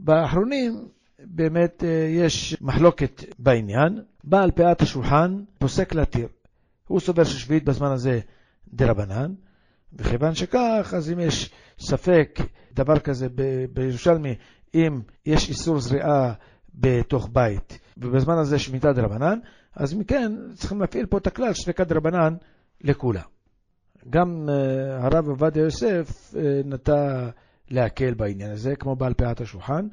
באחרונים 0.00 0.72
באמת 1.24 1.84
אה, 1.84 2.06
יש 2.10 2.56
מחלוקת 2.60 3.24
בעניין. 3.38 4.00
בעל 4.24 4.50
פאת 4.50 4.82
השולחן 4.82 5.36
פוסק 5.58 5.94
להתיר. 5.94 6.28
הוא 6.86 7.00
סובר 7.00 7.24
ששביעית 7.24 7.64
בזמן 7.64 7.92
הזה 7.92 8.20
דה 8.68 8.90
רבנן, 8.90 9.32
וכיוון 9.92 10.34
שכך, 10.34 10.94
אז 10.96 11.12
אם 11.12 11.20
יש 11.20 11.50
ספק, 11.78 12.40
דבר 12.74 12.98
כזה 12.98 13.26
בירושלמי, 13.72 14.34
אם 14.74 15.00
יש 15.26 15.48
איסור 15.48 15.80
זריעה 15.80 16.32
בתוך 16.74 17.28
בית, 17.32 17.78
ובזמן 17.96 18.38
הזה 18.38 18.58
שמיטה 18.58 18.92
דרבנן, 18.92 19.38
אז 19.76 19.94
מכן 19.94 20.32
צריכים 20.54 20.80
להפעיל 20.80 21.06
פה 21.06 21.18
את 21.18 21.26
הכלל 21.26 21.52
שספקת 21.52 21.86
דרבנן 21.86 22.34
לכולם. 22.80 23.22
גם 24.10 24.48
uh, 24.48 24.52
הרב 25.04 25.28
עובדיה 25.28 25.62
יוסף 25.62 26.34
uh, 26.34 26.36
נטה 26.64 27.30
להקל 27.70 28.14
בעניין 28.14 28.50
הזה, 28.50 28.76
כמו 28.76 28.96
בעל 28.96 29.14
פאת 29.14 29.40
השולחן, 29.40 29.88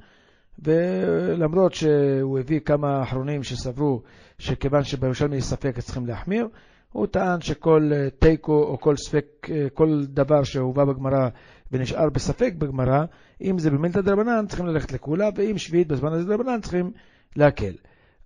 ולמרות 0.60 1.74
שהוא 1.74 2.40
הביא 2.40 2.60
כמה 2.60 3.04
אחרונים 3.04 3.44
שסברו 3.44 4.02
שכיוון 4.40 4.84
שבירושלמי 4.84 5.36
יש 5.36 5.44
ספק 5.44 5.80
צריכים 5.80 6.06
להחמיר, 6.06 6.48
הוא 6.92 7.08
טען 7.08 7.42
שכל 7.42 7.90
אה, 7.94 8.10
תיקו 8.20 8.64
או 8.64 8.80
כל 8.80 8.96
ספק, 8.96 9.48
כל 9.74 10.06
דבר 10.06 10.44
שהובא 10.44 10.86
בגמרא 10.86 11.30
ונשאר 11.72 12.10
בספק 12.10 12.54
בגמרא, 12.58 13.04
אם 13.42 13.60
זה 13.60 13.70
במילתא 13.72 14.02
דרבנן 14.02 14.46
צריכים 14.48 14.66
ללכת 14.66 14.92
לכולה, 14.92 15.30
ואם 15.36 15.58
שביעית 15.58 15.88
בזמן 15.88 16.14
הזה 16.14 16.26
דרבנן 16.26 16.62
צריכים 16.62 16.92
להקל. 17.36 17.74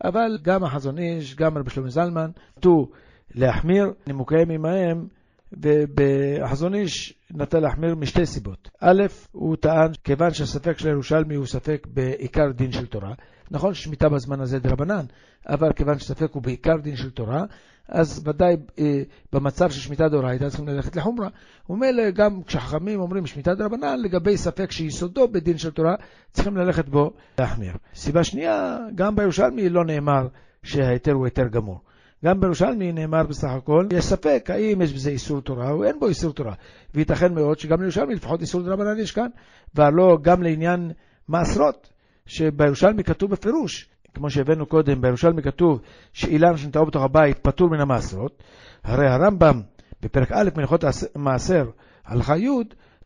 אבל 0.04 0.38
גם 0.41 0.63
החזון 0.63 0.98
איש, 0.98 1.36
גם 1.36 1.58
רבי 1.58 1.70
שלמה 1.70 1.89
זלמן, 1.89 2.30
נטו 2.58 2.89
להחמיר, 3.36 3.94
נימוקיהם 4.08 4.52
עמהם, 4.52 5.08
ובחזון 5.54 6.74
איש 6.74 7.14
נטה 7.32 7.60
להחמיר 7.60 7.96
משתי 7.96 8.26
סיבות. 8.26 8.70
א', 8.82 9.04
הוא 9.32 9.56
טען, 9.56 9.92
כיוון 10.04 10.34
שהספק 10.34 10.80
של 10.80 10.88
הירושלמי 10.88 11.36
הוא 11.36 11.46
ספק 11.46 11.88
בעיקר 11.94 12.52
דין 12.52 12.72
של 12.72 12.86
תורה, 12.86 13.14
נכון 13.52 13.74
ששמיטה 13.74 14.10
בזמן 14.10 14.42
הזה 14.42 14.60
דרבנן, 14.60 15.06
אבל 15.50 15.74
כיוון 15.74 16.00
שספק 16.00 16.32
הוא 16.32 16.44
בעיקר 16.44 16.78
דין 16.84 16.96
של 16.96 17.10
תורה, 17.10 17.44
אז 17.88 18.28
ודאי 18.28 18.56
אה, 18.80 19.02
במצב 19.34 19.70
של 19.70 19.80
שמיטה 19.80 20.10
דאורייתא 20.10 20.50
צריכים 20.50 20.68
ללכת 20.68 20.96
לחומרה. 20.96 21.30
ומילא 21.70 22.12
גם 22.12 22.44
כשחכמים 22.44 23.00
אומרים 23.00 23.26
שמיטה 23.26 23.54
דרבנן, 23.54 24.00
לגבי 24.00 24.38
ספק 24.38 24.72
שיסודו 24.72 25.28
בדין 25.28 25.58
של 25.58 25.72
תורה, 25.72 25.96
צריכים 26.32 26.58
ללכת 26.58 26.90
בו 26.90 27.12
להחמיר. 27.40 27.74
סיבה 27.96 28.24
שנייה, 28.24 28.78
גם 28.96 29.16
בירושלמי 29.16 29.70
לא 29.70 29.86
נאמר 29.86 30.28
שההיתר 30.64 31.12
הוא 31.12 31.26
היתר 31.26 31.48
גמור. 31.48 31.82
גם 32.25 32.39
בירושלמי 32.39 32.91
נאמר 32.91 33.23
בסך 33.23 33.49
הכל, 33.49 33.88
יש 33.93 34.05
ספק 34.05 34.49
האם 34.49 34.81
יש 34.81 34.93
בזה 34.93 35.10
איסור 35.10 35.41
תורה 35.41 35.71
או 35.71 35.84
אין 35.84 35.99
בו 35.99 36.07
איסור 36.07 36.34
תורה. 36.34 36.53
וייתכן 36.93 37.34
מאוד 37.34 37.60
שגם 37.60 37.79
לירושלמי 37.79 38.15
לפחות 38.15 38.41
איסור 38.41 38.62
דרבנן 38.62 38.99
יש 38.99 39.12
כאן, 39.12 39.27
והלא 39.75 40.17
גם 40.21 40.43
לעניין 40.43 40.91
מעשרות, 41.27 41.89
שבירושלמי 42.25 43.03
כתוב 43.03 43.31
בפירוש 43.31 43.89
כמו 44.13 44.29
שהבאנו 44.29 44.65
קודם, 44.65 45.01
בירושלמי 45.01 45.41
כתוב 45.41 45.81
שאילן 46.13 46.57
שנטעו 46.57 46.86
בתוך 46.86 47.03
הבית 47.03 47.38
פטור 47.38 47.69
מן 47.69 47.79
המעשרות, 47.79 48.43
הרי 48.84 49.07
הרמב"ם 49.07 49.62
בפרק 50.01 50.31
א' 50.31 50.49
מלכות 50.57 50.84
מעשר, 51.15 51.69
הלכה 52.05 52.38
י', 52.38 52.49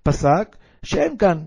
פסק 0.03 0.55
שאין 0.83 1.17
כאן 1.17 1.37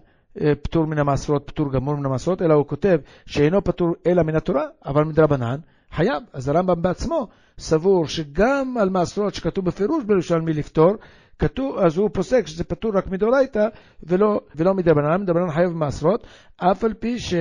אה, 0.41 0.53
פטור 0.63 0.87
מן 0.87 0.99
המעשרות, 0.99 1.43
פטור 1.47 1.73
גמור 1.73 1.97
מן 1.97 2.07
המעשרות, 2.07 2.43
אלא 2.43 2.55
הוא 2.55 2.67
כותב 2.67 2.99
שאינו 3.27 3.65
פטור 3.65 3.95
אלא 4.07 4.23
מן 4.23 4.37
התורה, 4.37 4.65
אבל 4.87 5.05
מדרבנן 5.05 5.57
חייב. 5.93 6.23
אז 6.33 6.49
הרמב"ם 6.49 6.83
בעצמו 6.83 7.29
סבור 7.59 8.07
שגם 8.07 8.77
על 8.81 8.89
מעשרות 8.89 9.35
שכתוב 9.35 9.65
בפירוש 9.65 10.05
בירושלמי 10.05 10.53
לפטור, 10.53 10.93
כתוב, 11.39 11.79
אז 11.79 11.97
הוא 11.97 12.11
פוסק 12.13 12.47
שזה 12.47 12.65
פטור 12.65 12.91
רק 12.97 13.07
מדאורייתא 13.07 13.67
ולא, 14.03 14.41
ולא 14.57 14.75
מדרבנן, 14.75 15.21
מדרבנן 15.23 15.51
חייב 15.51 15.71
במעשרות, 15.71 16.27
אף 16.57 16.85
על 16.85 16.95
פי 16.95 17.19
ש... 17.19 17.35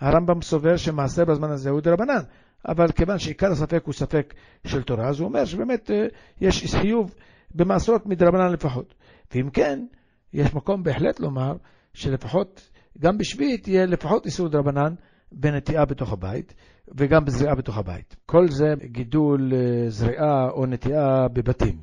הרמב"ם 0.00 0.42
סובר 0.42 0.76
שמעשה 0.76 1.24
בזמן 1.24 1.50
הזה 1.50 1.70
הוא 1.70 1.80
דרבנן, 1.80 2.22
אבל 2.68 2.92
כיוון 2.92 3.18
שעיקר 3.18 3.50
הספק 3.50 3.82
הוא 3.84 3.94
ספק 3.94 4.34
של 4.66 4.82
תורה, 4.82 5.08
אז 5.08 5.20
הוא 5.20 5.28
אומר 5.28 5.44
שבאמת 5.44 5.90
אה, 5.90 6.06
יש 6.40 6.74
חיוב 6.74 7.14
במעשרות 7.54 8.06
מדרבנן 8.06 8.52
לפחות. 8.52 8.94
ואם 9.34 9.50
כן, 9.50 9.84
יש 10.32 10.54
מקום 10.54 10.82
בהחלט 10.82 11.20
לומר 11.20 11.56
שלפחות, 11.94 12.70
גם 12.98 13.18
בשביעית 13.18 13.68
יהיה 13.68 13.86
לפחות 13.86 14.26
איסור 14.26 14.48
דרבנן 14.48 14.94
בנטיעה 15.32 15.84
בתוך 15.84 16.12
הבית 16.12 16.54
וגם 16.96 17.24
בזריעה 17.24 17.54
בתוך 17.54 17.78
הבית. 17.78 18.16
כל 18.26 18.48
זה 18.48 18.74
גידול 18.84 19.52
אה, 19.54 19.90
זריעה 19.90 20.50
או 20.50 20.66
נטיעה 20.66 21.28
בבתים. 21.28 21.76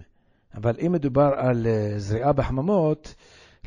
אבל 0.55 0.75
אם 0.85 0.91
מדובר 0.91 1.31
על 1.37 1.67
אה, 1.67 1.93
זריעה 1.99 2.33
בחממות, 2.33 3.15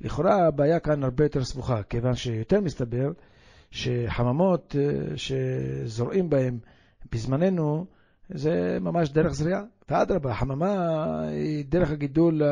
לכאורה 0.01 0.47
הבעיה 0.47 0.81
כאן 0.81 1.05
הרבה 1.05 1.25
יותר 1.25 1.45
סבוכה, 1.45 1.83
כיוון 1.83 2.15
שיותר 2.15 2.61
מסתבר 2.61 3.11
שחממות 3.71 4.77
אה, 4.79 5.17
שזורעים 5.17 6.31
בהם 6.31 6.59
בזמננו, 7.13 7.87
זה 8.29 8.79
ממש 8.81 9.11
דרך 9.11 9.33
זריעה. 9.33 9.63
ואדרבה, 9.89 10.31
החממה 10.31 10.75
היא 11.29 11.65
דרך 11.69 11.91
הגידול 11.91 12.43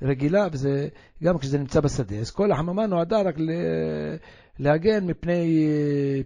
הרגילה, 0.00 0.46
וזה 0.52 0.88
גם 1.24 1.38
כשזה 1.38 1.58
נמצא 1.58 1.80
בשדה. 1.80 2.16
אז 2.16 2.30
כל 2.30 2.52
החממה 2.52 2.86
נועדה 2.86 3.22
רק 3.22 3.36
להגן 4.58 5.06
מפני 5.06 5.66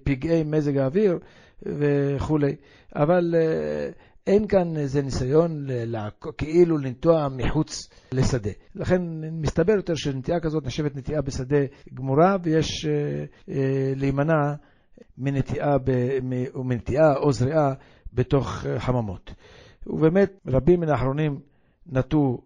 פגעי 0.05 0.43
מזג 0.43 0.77
האוויר 0.77 1.19
וכולי. 1.67 2.57
אבל 2.95 3.35
אה, 3.35 3.89
אין 4.27 4.47
כאן 4.47 4.77
איזה 4.77 5.03
ניסיון. 5.03 5.67
כאילו 6.39 6.79
לנטוע 6.79 7.29
מחוץ 7.29 7.89
לשדה. 8.13 8.51
לכן 8.75 9.03
מסתבר 9.33 9.73
יותר 9.73 9.95
שנטיעה 9.95 10.41
כזאת 10.41 10.65
נחשבת 10.65 10.97
נטיעה 10.97 11.23
בשדה 11.23 11.61
גמורה, 11.95 12.37
ויש 12.43 12.87
אה, 12.87 13.25
אה, 13.49 13.93
להימנע 13.97 14.55
מנטיעה. 15.19 15.77
מנטיעה 16.55 17.17
או 17.17 17.33
זריעה 17.33 17.73
בתוך 18.13 18.67
חממות. 18.79 19.35
ובאמת, 19.87 20.33
רבים 20.47 20.81
מן 20.81 20.89
האחרונים 20.89 21.41
נטו 21.87 22.39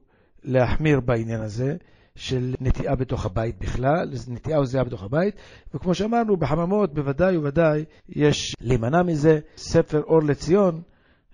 להחמיר 0.44 1.00
בעניין 1.00 1.40
הזה. 1.40 1.76
של 2.18 2.54
נטיעה 2.60 2.94
בתוך 2.94 3.26
הבית 3.26 3.58
בכלל, 3.58 4.10
נטיעה 4.28 4.58
או 4.58 4.66
זיעה 4.66 4.84
בתוך 4.84 5.02
הבית, 5.02 5.34
וכמו 5.74 5.94
שאמרנו, 5.94 6.36
בחממות 6.36 6.94
בוודאי 6.94 7.36
ובוודאי 7.36 7.84
יש 8.08 8.54
להימנע 8.60 9.02
מזה. 9.02 9.38
ספר 9.56 10.02
אור 10.02 10.22
לציון 10.22 10.80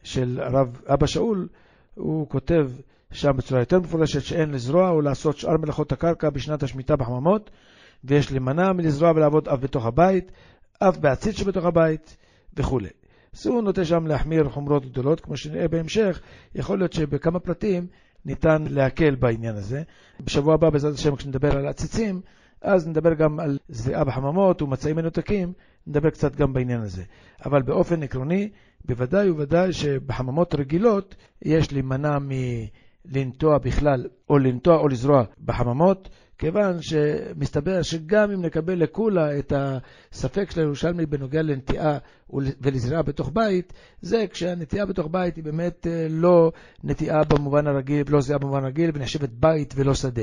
של 0.03 0.41
הרב 0.43 0.81
אבא 0.87 1.07
שאול, 1.07 1.49
הוא 1.95 2.29
כותב 2.29 2.71
שם 3.13 3.31
בצורה 3.37 3.61
יותר 3.61 3.81
מפורשת 3.81 4.23
שאין 4.23 4.51
לזרוע 4.51 4.91
או 4.91 5.01
לעשות 5.01 5.37
שאר 5.37 5.57
מלאכות 5.57 5.93
הקרקע 5.93 6.31
בשנת 6.31 6.63
השמיטה 6.63 6.97
בחממות, 6.97 7.51
ויש 8.05 8.31
להימנע 8.31 8.73
מלזרוע 8.73 9.11
ולעבוד 9.11 9.49
אף 9.49 9.59
בתוך 9.61 9.87
הבית, 9.87 10.33
אף 10.79 10.97
בעציץ 10.97 11.37
שבתוך 11.37 11.65
הבית 11.65 12.17
וכולי. 12.57 12.89
אז 13.35 13.47
הוא 13.47 13.63
נוטה 13.63 13.85
שם 13.85 14.07
להחמיר 14.07 14.49
חומרות 14.49 14.87
גדולות, 14.87 15.21
כמו 15.21 15.37
שנראה 15.37 15.69
בהמשך, 15.69 16.21
יכול 16.55 16.79
להיות 16.79 16.93
שבכמה 16.93 17.39
פרטים 17.41 17.87
ניתן 18.27 18.65
להקל 18.71 19.15
בעניין 19.15 19.55
הזה. 19.57 19.83
בשבוע 20.21 20.55
הבא, 20.55 20.71
בעזרת 20.71 20.95
השם, 20.95 21.17
כשנדבר 21.17 21.57
על 21.57 21.67
עציצים, 21.67 22.21
אז 22.61 22.89
נדבר 22.89 23.15
גם 23.15 23.41
על 23.41 23.59
זריעה 23.69 24.05
בחממות 24.05 24.63
ומצעים 24.63 24.97
מנותקים, 24.97 25.53
נדבר 25.87 26.11
קצת 26.11 26.37
גם 26.37 26.53
בעניין 26.53 26.81
הזה. 26.81 27.03
אבל 27.47 27.63
באופן 27.63 28.03
עקרוני, 28.03 28.49
בוודאי 28.85 29.31
ובוודאי 29.31 29.73
שבחממות 29.73 30.55
רגילות 30.55 31.15
יש 31.43 31.73
להימנע 31.73 32.19
מלנטוע 32.19 33.59
בכלל, 33.59 34.07
או 34.31 34.39
לנטוע 34.39 34.77
או 34.77 34.89
לזרוע 34.89 35.25
בחממות, 35.45 36.09
כיוון 36.39 36.83
שמסתבר 36.83 37.83
שגם 37.83 38.31
אם 38.31 38.43
נקבל 38.43 38.83
לכולה 38.83 39.39
את 39.39 39.53
הספק 39.57 40.51
של 40.51 40.61
הירושלמי 40.61 41.07
בנוגע 41.07 41.43
לנטיעה 41.43 41.99
ולזריעה 42.61 43.03
בתוך 43.03 43.31
בית, 43.35 43.73
זה 44.01 44.25
כשהנטיעה 44.31 44.87
בתוך 44.87 45.09
בית 45.11 45.37
היא 45.37 45.45
באמת 45.45 45.87
אה, 45.87 46.07
לא 46.11 46.53
נטיעה 46.85 47.25
במובן 47.25 47.67
הרגיל, 47.67 48.05
לא 48.09 48.21
זריעה 48.21 48.39
במובן 48.39 48.65
הרגיל, 48.65 48.91
ונחשבת 48.95 49.29
בית 49.29 49.75
ולא 49.77 49.95
שדה. 49.95 50.23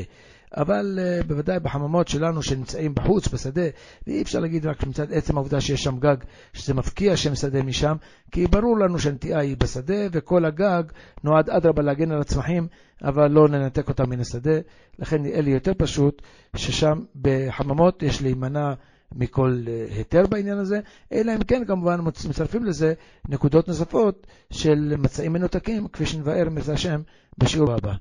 אבל 0.58 1.00
uh, 1.00 1.28
בוודאי 1.28 1.60
בחממות 1.60 2.08
שלנו 2.08 2.44
שנמצאים 2.44 2.96
בחוץ, 2.96 3.28
בשדה, 3.28 3.62
ואי 4.08 4.22
אפשר 4.22 4.40
להגיד 4.40 4.66
רק 4.66 4.88
מצד 4.88 5.14
עצם 5.14 5.38
העובדה 5.38 5.62
שיש 5.62 5.84
שם 5.84 6.00
גג, 6.00 6.16
שזה 6.54 6.74
מפקיע 6.74 7.18
שם 7.18 7.36
שדה 7.36 7.64
משם, 7.64 7.96
כי 8.32 8.48
ברור 8.48 8.80
לנו 8.80 9.00
שהנטיעה 9.00 9.42
היא 9.42 9.58
בשדה, 9.58 10.08
וכל 10.12 10.46
הגג 10.46 10.84
נועד 11.24 11.50
אדרבה 11.50 11.82
להגן 11.82 12.12
על 12.12 12.22
הצמחים, 12.22 12.68
אבל 13.04 13.32
לא 13.32 13.50
לנתק 13.50 13.90
אותם 13.90 14.10
מן 14.10 14.20
השדה. 14.20 14.60
לכן 15.00 15.24
נראה 15.24 15.42
לי 15.42 15.52
יותר 15.52 15.72
פשוט 15.78 16.22
ששם 16.56 17.00
בחממות 17.22 18.04
יש 18.04 18.22
להימנע 18.22 18.74
מכל 19.16 19.64
uh, 19.66 19.98
היתר 19.98 20.28
בעניין 20.28 20.58
הזה, 20.58 20.80
אלא 21.12 21.36
אם 21.36 21.44
כן 21.44 21.64
כמובן 21.68 22.00
מצרפים 22.30 22.66
לזה 22.66 22.94
נקודות 23.30 23.68
נוספות 23.68 24.28
של 24.50 24.94
מצעים 24.98 25.34
מנותקים, 25.34 25.88
כפי 25.88 26.06
שנבאר 26.06 26.50
מזה 26.50 26.74
השם 26.74 27.02
בשיעור 27.38 27.72
הבא. 27.72 27.94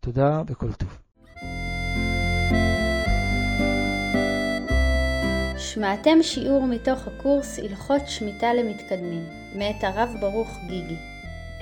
תודה 0.00 0.42
וכל 0.48 0.72
טוב. 0.72 1.05
שמעתם 5.76 6.22
שיעור 6.22 6.66
מתוך 6.66 7.06
הקורס 7.06 7.58
הלכות 7.58 8.00
שמיטה 8.06 8.54
למתקדמים, 8.54 9.24
מאת 9.54 9.84
הרב 9.84 10.14
ברוך 10.20 10.58
גיגי. 10.66 10.96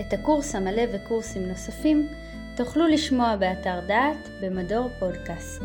את 0.01 0.13
הקורס 0.13 0.55
המלא 0.55 0.83
וקורסים 0.93 1.49
נוספים 1.49 2.09
תוכלו 2.57 2.87
לשמוע 2.87 3.37
באתר 3.37 3.81
דעת 3.87 4.29
במדור 4.41 4.89
פודקאסט. 4.99 5.63